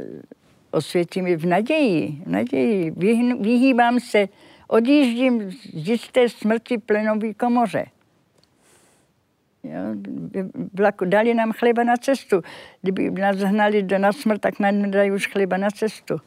[0.73, 2.91] osvětimi v naději, v naději.
[3.39, 4.27] Vyhýbám se,
[4.67, 7.85] odjíždím z jisté smrti plenový komoře.
[9.63, 9.79] Jo,
[11.05, 12.41] dali nám chleba na cestu.
[12.81, 16.17] Kdyby nás hnali do na smrt, tak nám nedají už chleba na cestu.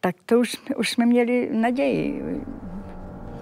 [0.00, 2.22] Tak to už, už jsme měli naději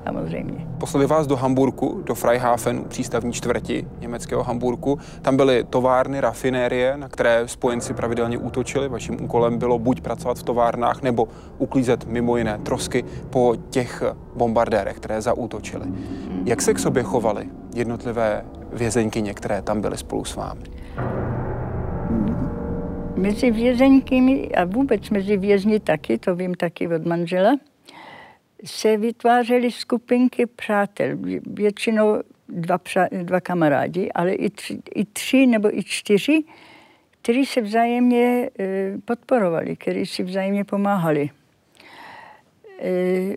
[0.05, 0.67] samozřejmě.
[0.79, 4.99] Poslali vás do Hamburku, do Freihafenu, přístavní čtvrti německého Hamburku.
[5.23, 8.89] Tam byly továrny, rafinérie, na které spojenci pravidelně útočili.
[8.89, 14.03] Vaším úkolem bylo buď pracovat v továrnách, nebo uklízet mimo jiné trosky po těch
[14.37, 15.87] bombardérech, které zaútočili.
[16.45, 20.63] Jak se k sobě chovali jednotlivé vězeňky, které tam byly spolu s vámi?
[23.17, 27.51] Mezi vězeňkymi a vůbec mezi vězni taky, to vím taky od manžela,
[28.65, 31.17] se vytvářely skupinky přátel.
[31.47, 36.45] Většinou dva, přá, dva kamarádi, ale i tři, i tři nebo i čtyři,
[37.23, 41.31] kteří se vzájemně e, podporovali, kteří si vzájemně pomáhali.
[42.81, 43.37] E,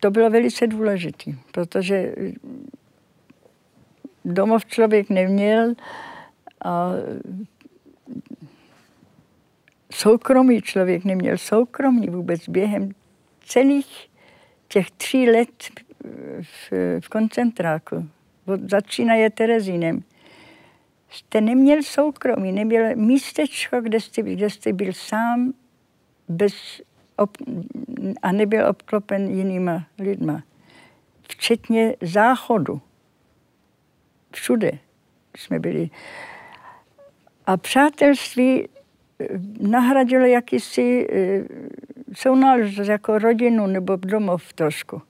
[0.00, 2.14] to bylo velice důležité, protože
[4.24, 5.74] domov člověk neměl
[6.64, 6.92] a
[9.92, 12.92] soukromý člověk neměl soukromí vůbec během
[13.50, 14.10] celých
[14.68, 15.50] těch tří let
[16.42, 18.08] v, v koncentráku,
[18.46, 20.02] od začínaje Terezínem,
[21.10, 25.52] jste neměl soukromí, neměl místečko, kde jste, kde jste byl sám
[26.28, 26.82] bez
[27.16, 27.36] ob,
[28.22, 30.42] a nebyl obklopen jinýma lidma.
[31.22, 32.80] Včetně záchodu.
[34.32, 34.78] Všude
[35.36, 35.90] jsme byli.
[37.46, 39.26] A přátelství eh,
[39.60, 41.06] nahradilo jakýsi
[42.10, 45.02] eh, sounáležitost jako rodinu nebo domov trošku.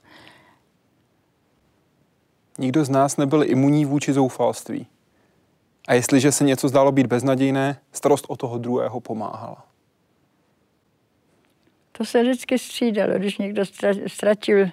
[2.58, 4.86] Nikdo z nás nebyl imunní vůči zoufalství.
[5.88, 9.66] A jestliže se něco zdálo být beznadějné, starost o toho druhého pomáhala.
[11.92, 13.62] To se vždycky střídalo, když někdo
[14.06, 14.68] ztratil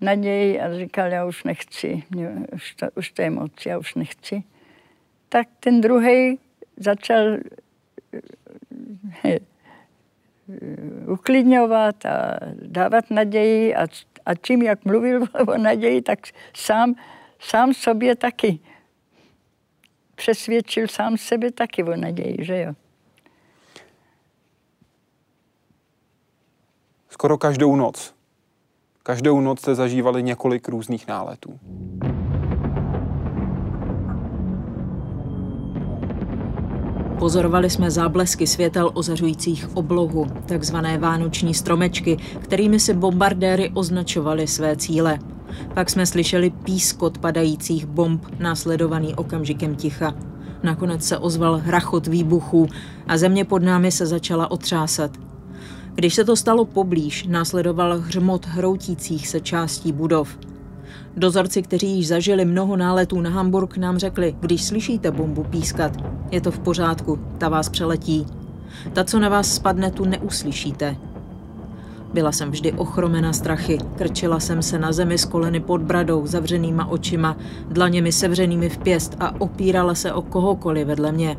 [0.00, 2.02] naději a říkal, já už nechci,
[2.52, 4.42] už to, už to je moc, já už nechci,
[5.28, 6.38] tak ten druhý
[6.76, 7.36] začal
[11.06, 13.86] uklidňovat a dávat naději a,
[14.26, 16.18] a čím, jak mluvil o naději, tak
[16.56, 16.94] sám,
[17.40, 18.60] sám sobě taky
[20.14, 22.72] přesvědčil sám sebe taky o naději, že jo.
[27.08, 28.14] Skoro každou noc.
[29.02, 31.58] Každou noc jste zažívali několik různých náletů.
[37.22, 45.18] Pozorovali jsme záblesky světel ozařujících oblohu, takzvané vánoční stromečky, kterými si bombardéry označovali své cíle.
[45.74, 50.14] Pak jsme slyšeli pískot padajících bomb, následovaný okamžikem ticha.
[50.62, 52.68] Nakonec se ozval rachot výbuchů
[53.06, 55.10] a země pod námi se začala otřásat.
[55.94, 60.38] Když se to stalo poblíž, následoval hřmot hroutících se částí budov–
[61.16, 65.92] Dozorci, kteří již zažili mnoho náletů na Hamburg, nám řekli, když slyšíte bombu pískat,
[66.30, 68.26] je to v pořádku, ta vás přeletí.
[68.92, 70.96] Ta, co na vás spadne, tu neuslyšíte.
[72.14, 76.86] Byla jsem vždy ochromena strachy, krčila jsem se na zemi s koleny pod bradou, zavřenýma
[76.86, 77.36] očima,
[77.70, 81.36] dlaněmi sevřenými v pěst a opírala se o kohokoliv vedle mě.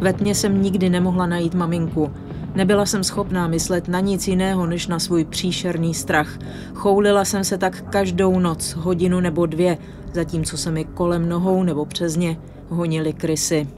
[0.00, 2.10] Ve tmě jsem nikdy nemohla najít maminku,
[2.54, 6.38] Nebyla jsem schopná myslet na nic jiného než na svůj příšerný strach.
[6.74, 9.78] Choulila jsem se tak každou noc, hodinu nebo dvě,
[10.12, 13.68] zatímco se mi kolem nohou nebo přes ně honily krysy.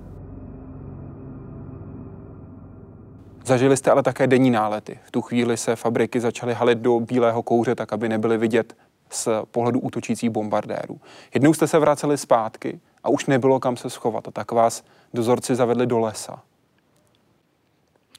[3.46, 4.98] Zažili jste ale také denní nálety.
[5.04, 8.76] V tu chvíli se fabriky začaly halit do bílého kouře, tak aby nebyly vidět
[9.10, 11.00] z pohledu útočících bombardérů.
[11.34, 15.54] Jednou jste se vraceli zpátky a už nebylo kam se schovat a tak vás dozorci
[15.54, 16.42] zavedli do lesa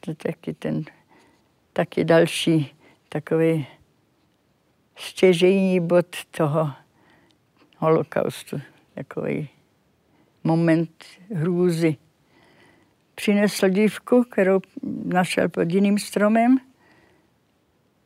[0.02, 0.84] to taky ten,
[1.74, 2.76] taky další
[3.10, 3.68] takový
[4.96, 6.72] stěžejní bod toho
[7.78, 8.62] holokaustu,
[8.94, 9.50] takový
[10.44, 11.98] moment hrůzy.
[13.16, 14.60] Přinesl dívku, kterou
[15.06, 16.58] našel pod jiným stromem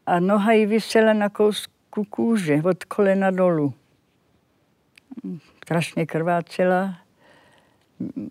[0.06, 3.74] a noha jí vysela na kousku kůže od kolena dolů.
[5.58, 6.98] Strašně krvácela,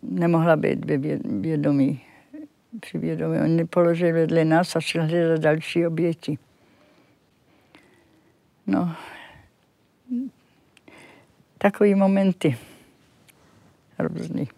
[0.03, 0.85] nemohla být
[1.25, 2.04] vědomí
[2.81, 3.39] při vědomí.
[3.39, 6.39] Oni položili vedle nás a šli hledat další oběti.
[8.67, 8.97] No,
[11.59, 12.59] takový momenty
[13.99, 14.49] hrozný.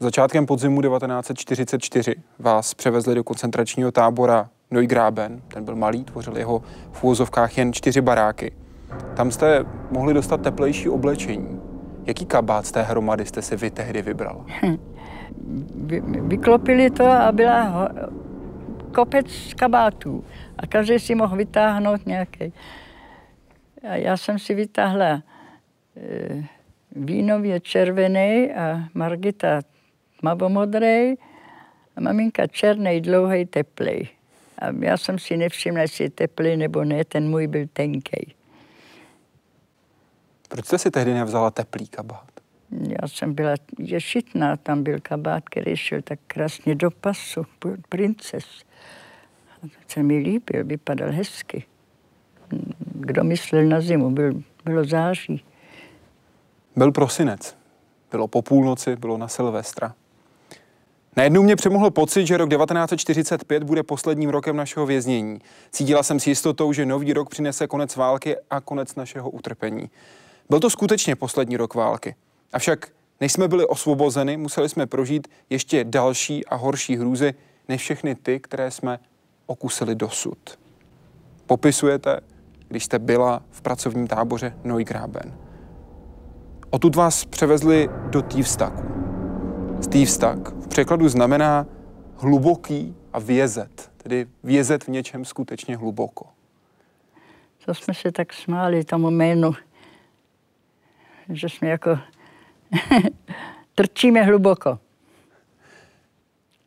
[0.00, 6.62] Začátkem podzimu 1944 vás převezli do koncentračního tábora Neugráben, ten byl malý, tvořil jeho
[6.92, 8.52] v úvozovkách jen čtyři baráky.
[9.16, 11.60] Tam jste mohli dostat teplejší oblečení.
[12.06, 14.46] Jaký kabát z té hromady jste si vy tehdy vybral?
[15.74, 17.88] Vy, vyklopili to a byla ho,
[18.94, 20.24] kopec kabátů.
[20.58, 22.52] A každý si mohl vytáhnout nějaký.
[23.88, 25.22] A já jsem si vytáhla e,
[26.96, 29.60] vínově červený a Margita
[30.20, 31.16] tmavomodrej
[31.96, 34.08] a maminka černý, dlouhý, teplý.
[34.58, 38.34] A já jsem si nevšimla, jestli je teplý nebo ne, ten můj byl tenký.
[40.54, 42.26] Proč jste si tehdy nevzala teplý kabát?
[42.70, 47.46] Já jsem byla ješitná, tam byl kabát, který šel tak krásně do pasu,
[47.88, 48.44] princes.
[49.50, 51.64] A to se mi líbil, vypadal hezky.
[52.78, 55.44] Kdo myslel na zimu, byl, bylo září.
[56.76, 57.56] Byl prosinec.
[58.10, 59.94] Bylo po půlnoci, bylo na Silvestra.
[61.16, 65.38] Najednou mě přemohl pocit, že rok 1945 bude posledním rokem našeho věznění.
[65.70, 69.90] Cítila jsem s jistotou, že nový rok přinese konec války a konec našeho utrpení.
[70.50, 72.14] Byl to skutečně poslední rok války.
[72.52, 72.88] Avšak
[73.20, 77.34] než jsme byli osvobozeni, museli jsme prožít ještě další a horší hrůzy
[77.68, 78.98] než všechny ty, které jsme
[79.46, 80.58] okusili dosud.
[81.46, 82.20] Popisujete,
[82.68, 85.38] když jste byla v pracovním táboře Neugraben.
[86.70, 88.82] Odtud vás převezli do Tývstaku.
[89.88, 91.66] Tývstak v překladu znamená
[92.16, 96.26] hluboký a vězet, tedy vězet v něčem skutečně hluboko.
[97.66, 99.52] To jsme se tak smáli tomu jménu,
[101.28, 101.98] že jsme jako
[103.74, 104.78] trčíme hluboko.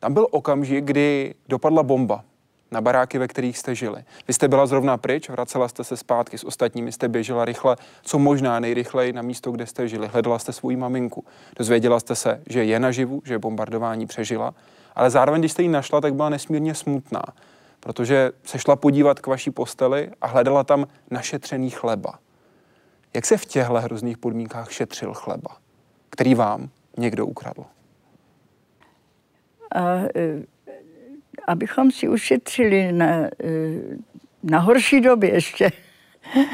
[0.00, 2.24] Tam byl okamžik, kdy dopadla bomba
[2.70, 4.04] na baráky, ve kterých jste žili.
[4.28, 8.18] Vy jste byla zrovna pryč, vracela jste se zpátky s ostatními, jste běžela rychle, co
[8.18, 10.08] možná nejrychleji na místo, kde jste žili.
[10.08, 11.24] Hledala jste svou maminku.
[11.56, 14.54] Dozvěděla jste se, že je naživu, že bombardování přežila,
[14.94, 17.22] ale zároveň, když jste ji našla, tak byla nesmírně smutná,
[17.80, 22.18] protože se šla podívat k vaší posteli a hledala tam našetřený chleba.
[23.14, 25.56] Jak se v těchto hrozných podmínkách šetřil chleba,
[26.10, 27.64] který vám někdo ukradl?
[29.74, 30.42] A, e,
[31.46, 33.30] abychom si ušetřili na, e,
[34.42, 35.70] na horší době ještě,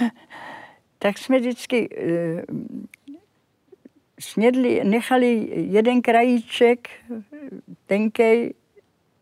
[0.98, 2.42] tak jsme vždycky e,
[4.20, 6.88] snědli, nechali jeden krajíček
[7.86, 8.54] tenkej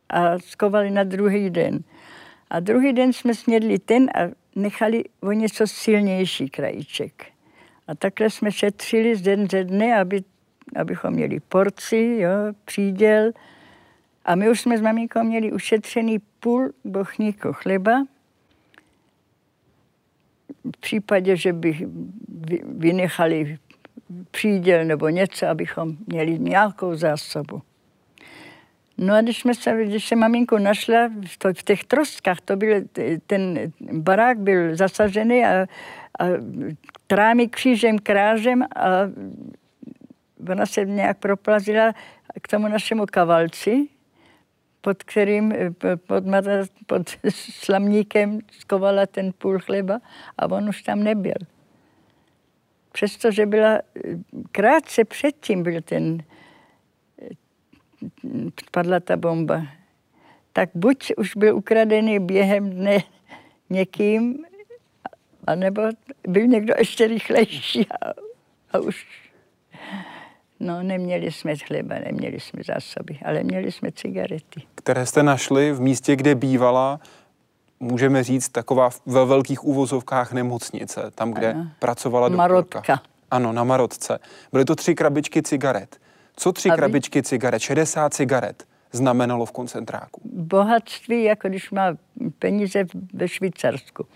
[0.09, 1.85] a skovali na druhý den.
[2.53, 4.20] A druhý den jsme snědli ten a
[4.57, 7.26] nechali o něco silnější krajíček.
[7.86, 10.22] A takhle jsme šetřili z den ze dne, aby,
[10.76, 12.30] abychom měli porci, jo,
[12.64, 13.32] příděl.
[14.24, 18.05] A my už jsme s maminkou měli ušetřený půl bochníku chleba.
[20.76, 21.88] V případě, že by
[22.64, 23.59] vynechali
[24.30, 27.62] příděl nebo něco, abychom měli nějakou zásobu.
[29.03, 32.82] No a když, jsme se, když se maminku našla v, v těch troskách, to byl,
[33.26, 35.66] ten barák byl zasažený a,
[36.18, 36.24] a
[37.07, 38.88] trámy křížem, krážem a
[40.50, 41.92] ona se nějak proplazila
[42.42, 43.88] k tomu našemu kavalci,
[44.80, 45.55] pod kterým,
[46.07, 46.24] pod,
[46.86, 50.00] pod slamníkem skovala ten půl chleba
[50.38, 51.38] a on už tam nebyl.
[52.92, 53.80] Přestože byla
[54.53, 56.22] krátce předtím byl ten
[58.70, 59.62] padla ta bomba,
[60.53, 62.98] tak buď už byl ukradený během dne
[63.70, 64.44] někým,
[65.46, 65.82] anebo
[66.28, 68.12] byl někdo ještě rychlejší a,
[68.72, 69.07] a už
[70.64, 74.62] No, neměli jsme chleba, neměli jsme zásoby, ale měli jsme cigarety.
[74.74, 77.00] Které jste našli v místě, kde bývala,
[77.80, 81.70] můžeme říct, taková ve velkých úvozovkách nemocnice, tam, kde ano.
[81.78, 82.48] pracovala doktorka.
[82.48, 83.03] Marotka.
[83.30, 84.18] Ano, na Marotce.
[84.53, 86.00] Byly to tři krabičky cigaret.
[86.37, 86.76] Co tři Aby...
[86.76, 90.20] krabičky cigaret, 60 cigaret znamenalo v koncentráku?
[90.24, 91.97] Bohatství, jako když má
[92.39, 94.07] peníze ve Švýcarsku.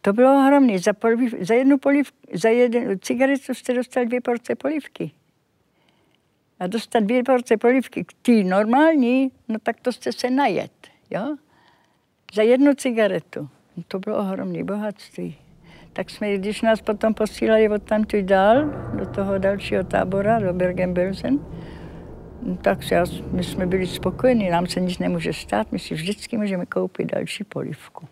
[0.00, 0.78] To bylo ohromné.
[0.78, 5.10] Za, poliv, za jednu poliv, za jeden cigaretu jste dostal dvě porce polivky.
[6.60, 10.72] A dostat dvě porce polivky, ty normální, no tak to jste se najet,
[11.10, 11.36] jo?
[12.34, 13.48] Za jednu cigaretu.
[13.76, 15.36] No to bylo ohromné bohatství
[15.92, 18.64] tak jsme, když nás potom posílali od tamtu dál,
[18.94, 21.38] do toho dalšího tábora, do Bergen-Belsen,
[22.42, 26.38] no tak se, my jsme byli spokojení, nám se nic nemůže stát, my si vždycky
[26.38, 28.08] můžeme koupit další polivku.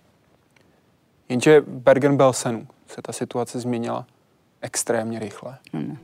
[1.29, 4.07] Jenže Bergen-Belsenu se ta situace změnila
[4.61, 5.59] extrémně rychle.
[5.73, 5.97] Ano.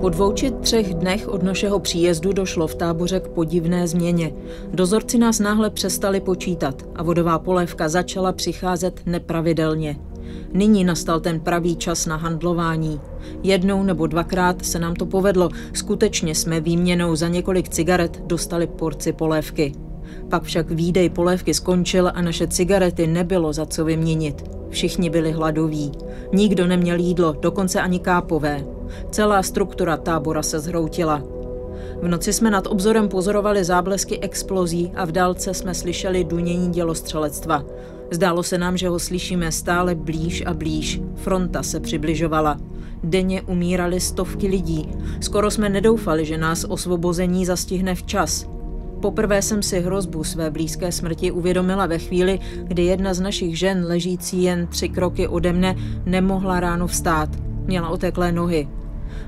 [0.00, 4.32] Po dvou či třech dnech od našeho příjezdu došlo v táboře k podivné změně.
[4.72, 9.96] Dozorci nás náhle přestali počítat a vodová polévka začala přicházet nepravidelně.
[10.52, 13.00] Nyní nastal ten pravý čas na handlování.
[13.42, 15.48] Jednou nebo dvakrát se nám to povedlo.
[15.72, 19.72] Skutečně jsme výměnou za několik cigaret dostali porci polévky.
[20.30, 24.44] Pak však výdej polévky skončil a naše cigarety nebylo za co vyměnit.
[24.70, 25.92] Všichni byli hladoví.
[26.32, 28.77] Nikdo neměl jídlo, dokonce ani kápové.
[29.10, 31.22] Celá struktura tábora se zhroutila.
[32.02, 37.64] V noci jsme nad obzorem pozorovali záblesky explozí a v dálce jsme slyšeli dunění dělostřelectva.
[38.10, 41.00] Zdálo se nám, že ho slyšíme stále blíž a blíž.
[41.14, 42.56] Fronta se přibližovala.
[43.04, 44.88] Denně umírali stovky lidí.
[45.20, 48.46] Skoro jsme nedoufali, že nás osvobození zastihne včas.
[49.02, 53.84] Poprvé jsem si hrozbu své blízké smrti uvědomila ve chvíli, kdy jedna z našich žen,
[53.86, 55.76] ležící jen tři kroky ode mne,
[56.06, 57.28] nemohla ráno vstát.
[57.66, 58.68] Měla oteklé nohy.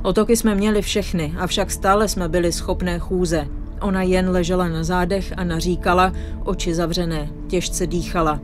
[0.03, 3.47] Otoky jsme měli všechny, avšak stále jsme byli schopné chůze.
[3.81, 6.13] Ona jen ležela na zádech a naříkala,
[6.45, 8.41] oči zavřené, těžce dýchala.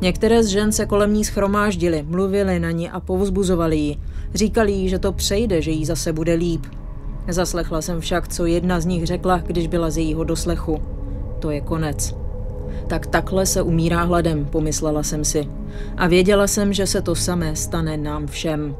[0.00, 3.96] Některé z žen se kolem ní schromáždili, mluvili na ní a povzbuzovali ji.
[4.34, 6.66] Říkali jí, že to přejde, že jí zase bude líp.
[7.28, 10.82] Zaslechla jsem však, co jedna z nich řekla, když byla z jejího doslechu.
[11.38, 12.14] To je konec.
[12.86, 15.48] Tak takhle se umírá hladem, pomyslela jsem si.
[15.96, 18.76] A věděla jsem, že se to samé stane nám všem.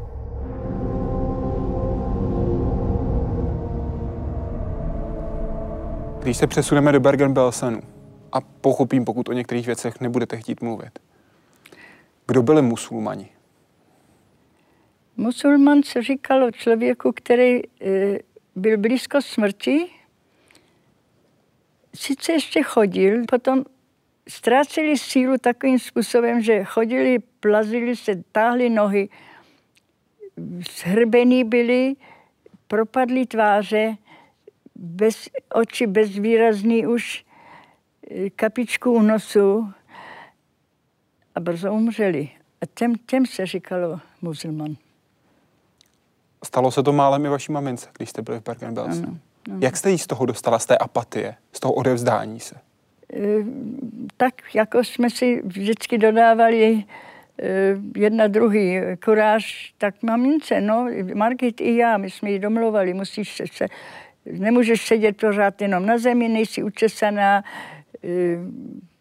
[6.23, 7.83] Když se přesuneme do Bergen-Belsenu
[8.33, 10.99] a pochopím, pokud o některých věcech nebudete chtít mluvit.
[12.27, 13.29] Kdo byli musulmani?
[15.17, 18.19] Musulman se říkalo člověku, který e,
[18.57, 19.87] byl blízko smrti,
[21.95, 23.65] sice ještě chodil, potom
[24.29, 29.09] ztráceli sílu takovým způsobem, že chodili, plazili se, táhli nohy,
[30.77, 31.95] zhrbený byli,
[32.67, 33.97] propadly tváře,
[34.75, 37.25] bez oči, bezvýrazný už,
[38.11, 39.73] e, kapičku u nosu
[41.35, 42.31] a brzo umřeli.
[42.61, 44.77] A těm, těm se říkalo musulman.
[46.45, 49.19] Stalo se to málem i vaší mamince, když jste byli v bergen Belsen.
[49.61, 52.55] Jak jste jí z toho dostala, z té apatie, z toho odevzdání se?
[52.55, 53.19] E,
[54.17, 56.85] tak jako jsme si vždycky dodávali e,
[57.97, 63.45] jedna druhý kuráž, tak mamince, no, Margit i já, my jsme ji domluvali, musíš se,
[63.53, 63.67] se
[64.27, 67.45] nemůžeš sedět pořád jenom na zemi, nejsi učesaná,
[68.05, 68.39] e,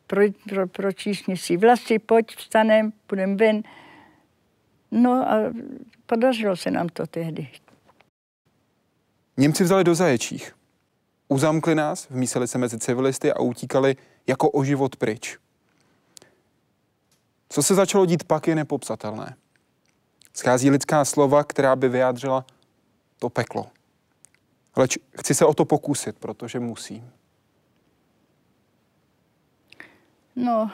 [0.07, 3.63] pro, pro, pročísni si vlasy, pojď, vstanem, půjdeme ven.
[4.91, 5.53] No a
[6.05, 7.47] podařilo se nám to tehdy.
[9.38, 10.55] Němci vzali do zaječích.
[11.28, 13.95] Uzamkli nás, vmíseli se mezi civilisty a utíkali
[14.28, 15.38] jako o život pryč.
[17.49, 19.36] Co se začalo dít pak je nepopsatelné.
[20.34, 22.45] Schází lidská slova, která by vyjádřila
[23.19, 23.67] to peklo.
[24.74, 24.88] Ale
[25.19, 27.11] chci se o to pokusit, protože musím.
[30.36, 30.72] No.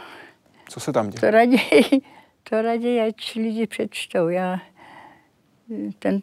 [0.69, 1.19] Co se tam děje?
[1.19, 2.01] To raději,
[2.49, 4.27] to raději, ať lidi přečtou.
[4.27, 4.59] Já
[5.99, 6.21] ten,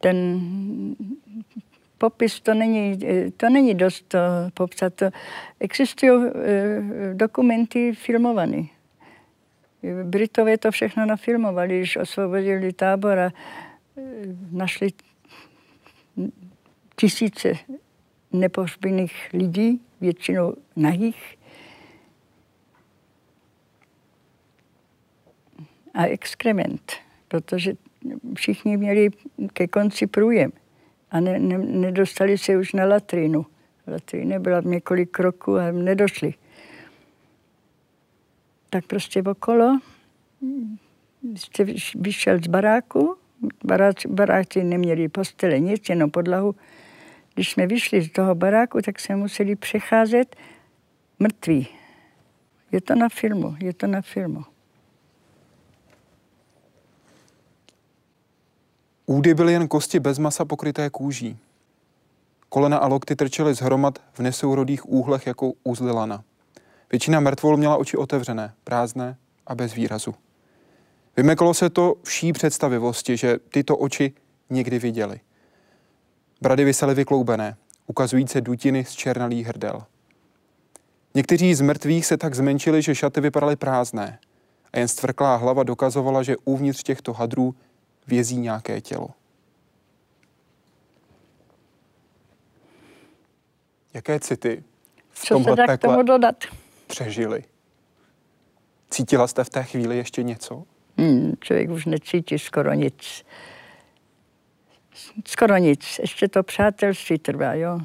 [0.00, 0.40] ten
[1.98, 2.98] popis, to není,
[3.36, 4.18] to není dost to
[4.54, 4.94] popsat.
[4.94, 5.10] To,
[5.60, 8.62] existují eh, dokumenty filmované.
[10.04, 14.02] Britové to všechno nafilmovali, když osvobodili tábor a eh,
[14.50, 14.90] našli
[16.96, 17.52] tisíce
[18.32, 21.38] nepohřbených lidí, většinou nahých.
[25.94, 26.92] A exkrement,
[27.28, 27.72] protože
[28.36, 29.10] všichni měli
[29.52, 30.52] ke konci průjem
[31.10, 33.46] a ne, ne, nedostali se už na latrinu.
[33.86, 36.34] Latrina byla několik kroků a nedošli.
[38.70, 39.78] Tak prostě okolo
[41.36, 43.16] jste vyšel z baráku,
[43.64, 46.54] baráci, baráci neměli postele, nic, jenom podlahu.
[47.34, 50.36] Když jsme vyšli z toho baráku, tak jsme museli přecházet
[51.18, 51.68] mrtví.
[52.72, 54.44] Je to na filmu, je to na filmu.
[59.06, 61.38] Údy byly jen kosti bez masa pokryté kůží.
[62.48, 66.24] Kolena a lokty trčely z hromad v nesourodých úhlech jako úzly lana.
[66.90, 69.16] Většina mrtvol měla oči otevřené, prázdné
[69.46, 70.14] a bez výrazu.
[71.16, 74.12] Vymeklo se to vší představivosti, že tyto oči
[74.50, 75.20] někdy viděli.
[76.44, 79.82] Brady vysely vykloubené, ukazující dutiny z černalých hrdel.
[81.14, 84.18] Někteří z mrtvých se tak zmenšili, že šaty vypadaly prázdné
[84.72, 87.54] a jen stvrklá hlava dokazovala, že uvnitř těchto hadrů
[88.06, 89.08] vězí nějaké tělo.
[93.94, 94.64] Jaké city
[95.10, 96.36] v Co se dá k tomu dodat?
[96.86, 97.44] přežili?
[98.90, 100.64] Cítila jste v té chvíli ještě něco?
[100.98, 103.24] Hmm, člověk už necítí skoro nic.
[105.26, 105.98] Skoro nic.
[105.98, 107.80] Ještě to přátelství trvá, jo.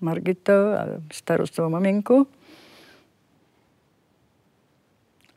[0.00, 2.26] Margito a starostovou maminku.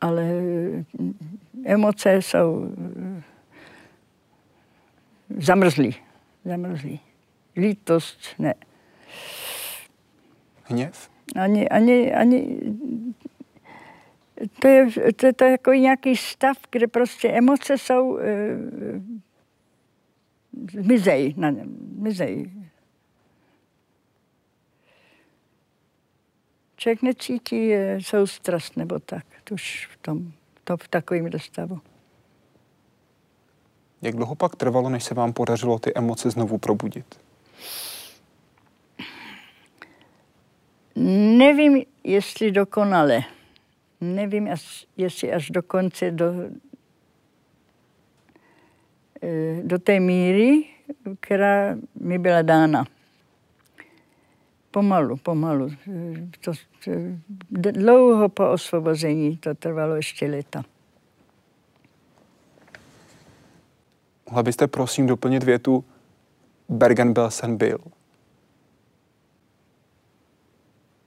[0.00, 0.22] Ale
[1.64, 2.74] emoce jsou
[5.38, 5.94] zamrzlý.
[6.44, 7.00] Zamrzlý.
[7.56, 8.54] Lítost ne.
[10.64, 11.10] Hněv?
[11.36, 12.60] Ani, ani, ani
[14.60, 14.86] to je,
[15.16, 18.24] to, je, to je jako nějaký stav, kde prostě emoce jsou e,
[20.72, 22.50] zmizej na něm, zmizej.
[26.76, 30.32] Člověk necítí e, soustrast nebo tak, to už v tom,
[30.64, 31.80] to v takovém stavu.
[34.02, 37.20] Jak dlouho pak trvalo, než se vám podařilo ty emoce znovu probudit?
[41.38, 43.24] Nevím, jestli dokonale.
[44.00, 44.48] Nevím,
[44.96, 46.50] jestli až do konce, do, eh,
[49.62, 50.64] do té míry,
[51.20, 52.84] která mi byla dána.
[54.70, 55.70] Pomalu, pomalu.
[56.40, 56.52] To,
[56.84, 56.90] to,
[57.50, 60.62] dlouho po osvobození to trvalo ještě leta.
[64.26, 65.84] Mohla byste prosím doplnit větu
[66.68, 67.78] Bergen-Belsen byl?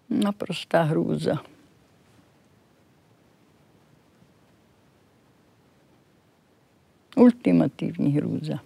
[0.09, 1.35] Naprostá hrůza.
[7.19, 8.59] Ultimativní hrůza.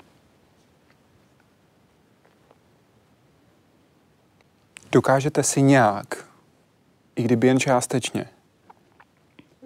[4.91, 6.27] Dokážete si nějak,
[7.15, 8.25] i kdyby jen částečně,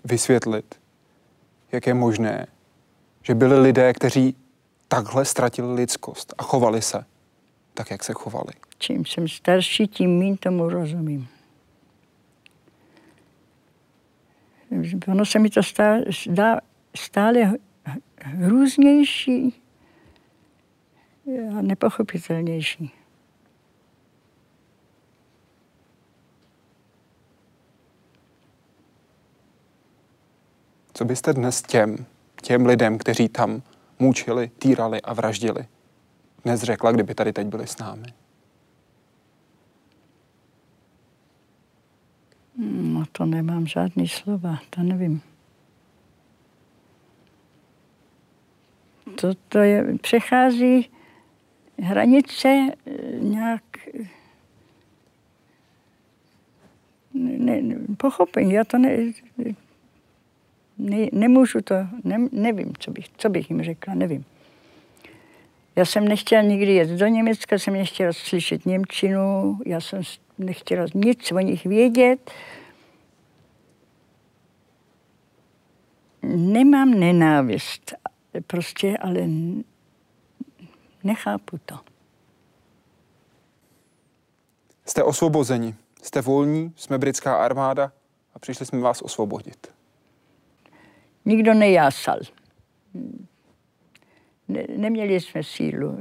[0.03, 0.79] vysvětlit,
[1.71, 2.47] jak je možné,
[3.23, 4.35] že byli lidé, kteří
[4.87, 7.05] takhle ztratili lidskost a chovali se
[7.73, 8.53] tak, jak se chovali.
[8.77, 11.27] Čím jsem starší, tím méně tomu rozumím.
[15.07, 16.59] Ono se mi to stále, zdá
[16.95, 17.53] stále
[18.21, 19.61] hrůznější
[21.57, 22.91] a nepochopitelnější.
[30.93, 32.05] Co byste dnes těm,
[32.41, 33.61] těm lidem, kteří tam
[33.99, 35.67] mučili, týrali a vraždili.
[36.43, 38.13] Dnes řekla, kdyby tady teď byli s námi.
[42.81, 45.21] No to nemám žádný slova, to nevím.
[49.21, 50.89] To, to je, přechází
[51.79, 53.63] hranice eh, nějak
[57.13, 58.53] ne, ne, pochopení.
[58.53, 58.97] Já to ne,
[60.77, 64.25] ne, nemůžu to, ne, nevím, co bych, co bych jim řekla, nevím.
[65.75, 70.01] Já jsem nechtěla nikdy jet do Německa, jsem nechtěla slyšet Němčinu, já jsem
[70.37, 72.31] nechtěla nic o nich vědět.
[76.23, 77.93] Nemám nenávist,
[78.41, 79.27] prostě, ale
[81.03, 81.79] nechápu to.
[84.85, 87.91] Jste osvobozeni, jste volní, jsme britská armáda
[88.33, 89.77] a přišli jsme vás osvobodit
[91.27, 92.19] nikdo nejásal.
[94.47, 95.97] Ne, neměli jsme sílu.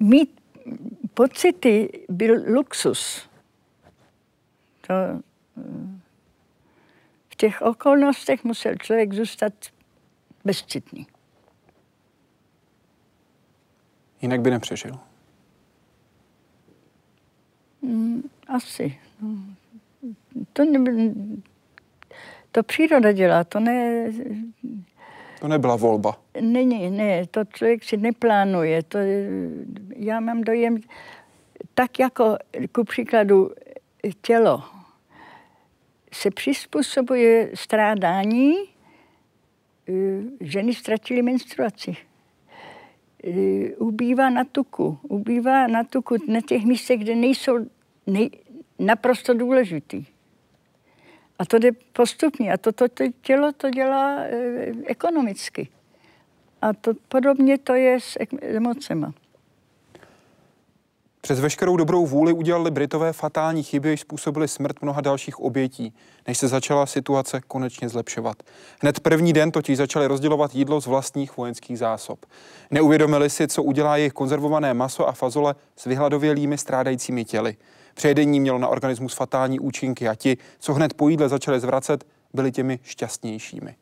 [0.00, 0.40] Mít
[1.14, 3.28] pocity byl luxus.
[4.86, 4.94] To,
[7.28, 9.52] v těch okolnostech musel člověk zůstat
[10.44, 11.06] bezcitný.
[14.22, 14.98] Jinak by nepřežil.
[17.82, 18.98] Mm, asi.
[19.20, 19.28] No.
[20.52, 21.14] To nebyl,
[22.52, 24.10] to příroda dělá, to ne...
[25.40, 26.18] To nebyla volba.
[26.40, 28.82] Není, ne, to člověk si neplánuje.
[28.82, 28.98] To,
[29.96, 30.80] já mám dojem,
[31.74, 32.36] tak jako
[32.72, 33.50] ku příkladu
[34.20, 34.62] tělo
[36.12, 38.54] se přizpůsobuje strádání,
[40.40, 41.96] ženy ztratily menstruaci.
[43.24, 44.98] Eh, ubývá na tuku.
[45.02, 47.58] Ubývá na tuku na těch místech, kde nejsou
[48.06, 48.30] nej,
[48.78, 50.06] naprosto důležitý.
[51.38, 52.52] A to jde postupně.
[52.52, 55.68] A to, to, to tělo to dělá e, ekonomicky.
[56.62, 59.14] A to podobně to je s emocema.
[61.24, 65.94] Přes veškerou dobrou vůli udělali Britové fatální chyby, jež způsobily smrt mnoha dalších obětí,
[66.26, 68.36] než se začala situace konečně zlepšovat.
[68.80, 72.26] Hned první den totiž začali rozdělovat jídlo z vlastních vojenských zásob.
[72.70, 77.56] Neuvědomili si, co udělá jejich konzervované maso a fazole s vyhladovělými strádajícími těly.
[77.94, 82.04] Přejedení mělo na organismus fatální účinky a ti, co hned po jídle začali zvracet,
[82.34, 83.76] byli těmi šťastnějšími.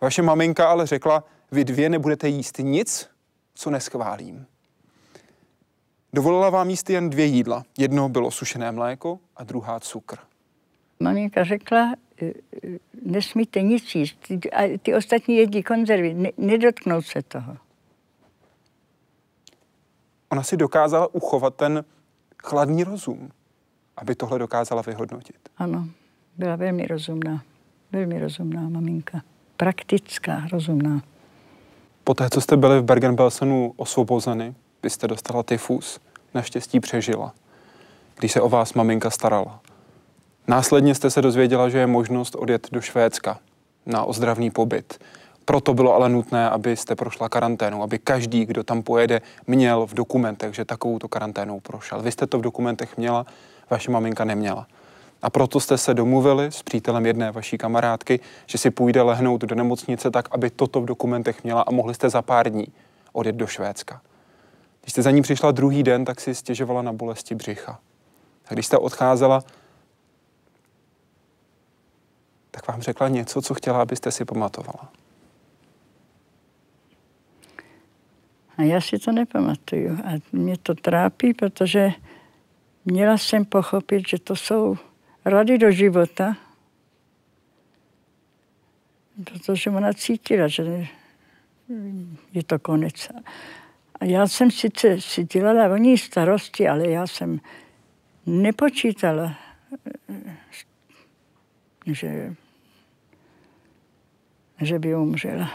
[0.00, 3.08] Vaše maminka ale řekla, vy dvě nebudete jíst nic,
[3.54, 4.46] co neschválím.
[6.14, 7.64] Dovolila vám jíst jen dvě jídla.
[7.78, 10.18] Jedno bylo sušené mléko a druhá cukr.
[11.00, 12.32] Maminka řekla, e, e,
[13.02, 14.16] nesmíte nic jíst.
[14.52, 17.56] A ty ostatní jedí konzervy, ne, nedotknout se toho.
[20.32, 21.84] Ona si dokázala uchovat ten
[22.44, 23.30] chladný rozum,
[23.96, 25.48] aby tohle dokázala vyhodnotit.
[25.56, 25.88] Ano,
[26.36, 27.42] byla velmi rozumná.
[27.92, 29.22] Velmi rozumná maminka.
[29.56, 31.02] Praktická, rozumná.
[32.04, 36.00] Poté, co jste byli v Bergen-Belsenu osvobozeny, vy jste dostala tyfus,
[36.34, 37.32] naštěstí přežila,
[38.18, 39.60] když se o vás maminka starala.
[40.48, 43.38] Následně jste se dozvěděla, že je možnost odjet do Švédska
[43.86, 44.98] na ozdravný pobyt.
[45.44, 50.54] Proto bylo ale nutné, abyste prošla karanténu, aby každý, kdo tam pojede, měl v dokumentech,
[50.54, 52.02] že takovou to karanténou prošel.
[52.02, 53.26] Vy jste to v dokumentech měla,
[53.70, 54.66] vaše maminka neměla.
[55.22, 59.54] A proto jste se domluvili s přítelem jedné vaší kamarádky, že si půjde lehnout do
[59.54, 62.66] nemocnice tak, aby toto v dokumentech měla a mohli jste za pár dní
[63.12, 64.00] odjet do Švédska.
[64.84, 67.80] Když jste za ní přišla druhý den, tak si stěžovala na bolesti břicha.
[68.48, 69.44] A když jste odcházela,
[72.50, 74.92] tak vám řekla něco, co chtěla, abyste si pamatovala.
[78.56, 79.98] A já si to nepamatuju.
[80.04, 81.90] A mě to trápí, protože
[82.84, 84.76] měla jsem pochopit, že to jsou
[85.24, 86.36] rady do života,
[89.24, 90.86] protože ona cítila, že
[92.32, 93.08] je to konec.
[94.04, 97.40] Já jsem sice si dělala o ní starosti, ale já jsem
[98.26, 99.36] nepočítala,
[101.86, 102.34] že,
[104.60, 105.50] že by umřela.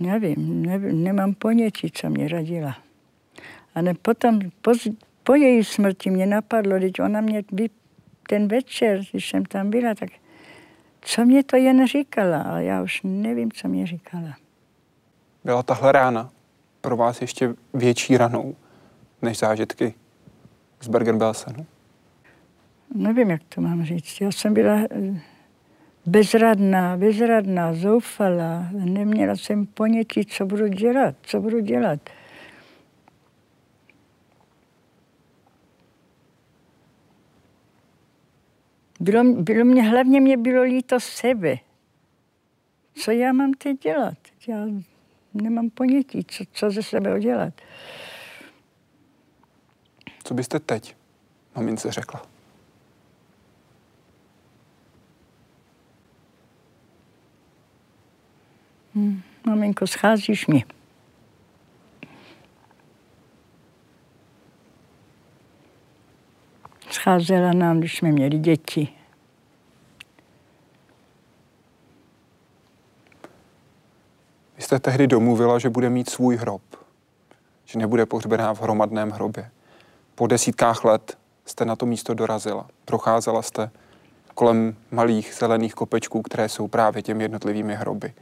[0.00, 2.76] Nevím, nevím, nemám ponětí, co mě radila.
[3.74, 4.72] A ne potom, po,
[5.22, 7.42] po její smrti mě napadlo, když ona mě
[8.28, 10.10] ten večer, když jsem tam byla, tak
[11.08, 14.36] co mě to jen říkala, ale já už nevím, co mě říkala.
[15.44, 16.30] Byla tahle rána
[16.80, 18.56] pro vás ještě větší ranou
[19.22, 19.94] než zážitky
[20.80, 21.64] z Bergen-Belsenu?
[22.94, 24.20] Nevím, jak to mám říct.
[24.20, 25.20] Já jsem byla eh,
[26.06, 28.68] bezradná, bezradná, zoufalá.
[28.72, 32.00] Neměla jsem ponětí, co budu dělat, co budu dělat.
[39.00, 41.56] Bylo, bylo mě, hlavně mě bylo líto sebe.
[42.94, 44.18] Co já mám teď dělat?
[44.46, 44.66] Já
[45.34, 47.54] nemám ponětí, co, co ze sebe udělat.
[50.24, 50.96] Co byste teď
[51.56, 52.22] mamince řekla?
[58.94, 60.64] Hmm, maminko, scházíš mě.
[67.00, 68.88] Scházela nám, když jsme měli děti.
[74.56, 76.62] Vy jste tehdy domluvila, že bude mít svůj hrob,
[77.64, 79.50] že nebude pohřbená v hromadném hrobě.
[80.14, 82.66] Po desítkách let jste na to místo dorazila.
[82.84, 83.70] Procházela jste
[84.34, 88.14] kolem malých zelených kopečků, které jsou právě těmi jednotlivými hroby.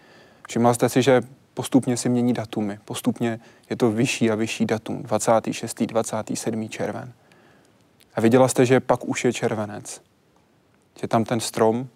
[0.48, 1.22] Všimla jste si, že
[1.54, 2.78] postupně si mění datumy.
[2.84, 5.02] Postupně je to vyšší a vyšší datum.
[5.02, 5.82] 26.
[5.82, 6.68] 27.
[6.68, 7.12] červen.
[8.16, 10.02] A viděla jste, že pak už je červenec.
[11.00, 11.88] Že tam ten strom,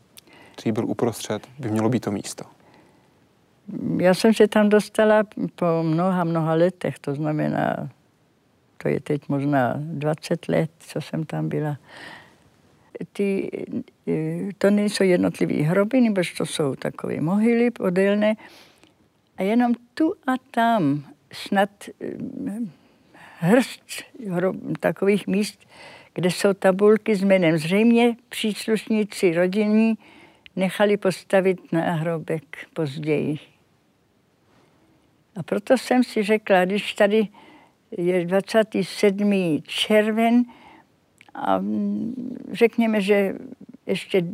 [0.52, 2.44] který byl uprostřed, by mělo být to místo.
[4.00, 5.22] Já jsem se tam dostala
[5.54, 7.88] po mnoha, mnoha letech, to znamená,
[8.76, 11.76] to je teď možná 20 let, co jsem tam byla.
[13.12, 13.50] Ty,
[14.58, 18.34] to nejsou jednotlivé hroby, nebo to jsou takové mohyly podélné.
[19.36, 22.06] A jenom tu a tam snad eh,
[23.38, 23.82] hrst
[24.30, 25.66] hrob, takových míst,
[26.14, 27.58] kde jsou tabulky s jménem.
[27.58, 29.96] Zřejmě příslušníci rodiny
[30.56, 33.38] nechali postavit na hrobek později.
[35.36, 37.28] A proto jsem si řekla, když tady
[37.98, 39.62] je 27.
[39.66, 40.44] červen
[41.34, 41.64] a
[42.52, 43.34] řekněme, že
[43.86, 44.24] ještě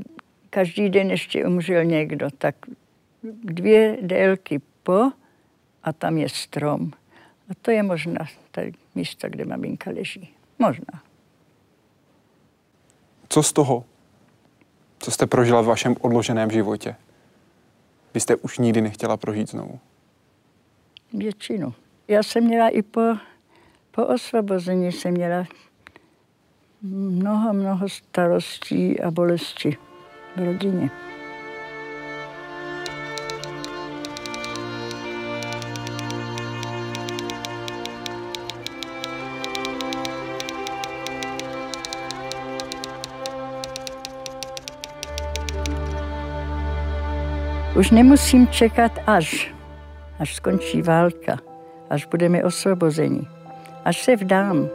[0.50, 2.54] každý den ještě umřel někdo, tak
[3.44, 5.10] dvě délky po
[5.82, 6.90] a tam je strom.
[7.48, 10.30] A to je možná tady místo, kde maminka leží.
[10.58, 11.05] Možná.
[13.36, 13.84] Co z toho,
[14.98, 16.96] co jste prožila v vašem odloženém životě,
[18.14, 19.78] byste už nikdy nechtěla prožít znovu?
[21.12, 21.74] Většinu.
[22.08, 23.00] Já jsem měla i po,
[23.90, 25.44] po osvobození jsem měla
[26.82, 29.76] mnoho, mnoho starostí a bolesti
[30.36, 30.90] v rodině.
[47.78, 49.54] Už nemusím čekat až,
[50.18, 51.38] až skončí válka,
[51.90, 53.20] až budeme osvobozeni,
[53.84, 54.68] až se vdám,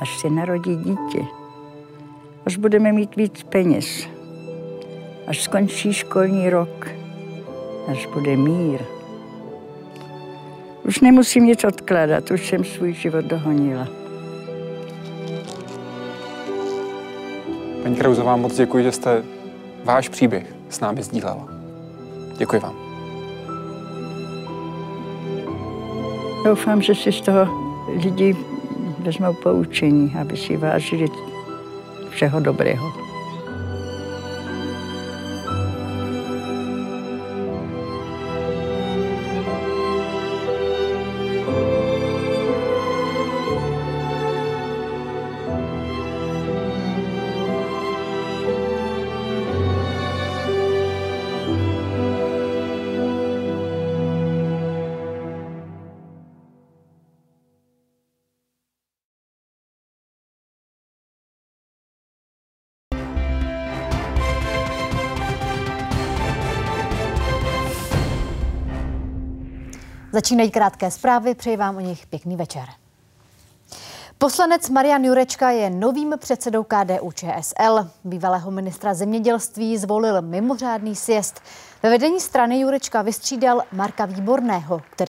[0.00, 1.24] až se narodí dítě,
[2.46, 4.08] až budeme mít víc peněz,
[5.26, 6.86] až skončí školní rok,
[7.88, 8.80] až bude mír.
[10.82, 13.88] Už nemusím nic odkládat, už jsem svůj život dohonila.
[17.82, 19.22] Paní Krauzová, moc děkuji, že jste
[19.84, 21.55] váš příběh s námi sdílela.
[22.38, 22.74] Děkuji vám.
[26.44, 27.48] Doufám, že si z toho
[28.04, 28.36] lidi
[28.98, 31.08] vezmou poučení, aby si vážili
[32.10, 33.05] všeho dobrého.
[70.16, 72.64] Začínají krátké zprávy, přeji vám o nich pěkný večer.
[74.18, 77.90] Poslanec Marian Jurečka je novým předsedou KDU ČSL.
[78.04, 81.42] Bývalého ministra zemědělství zvolil mimořádný sjezd.
[81.82, 84.96] Ve vedení strany Jurečka vystřídal Marka Výborného, který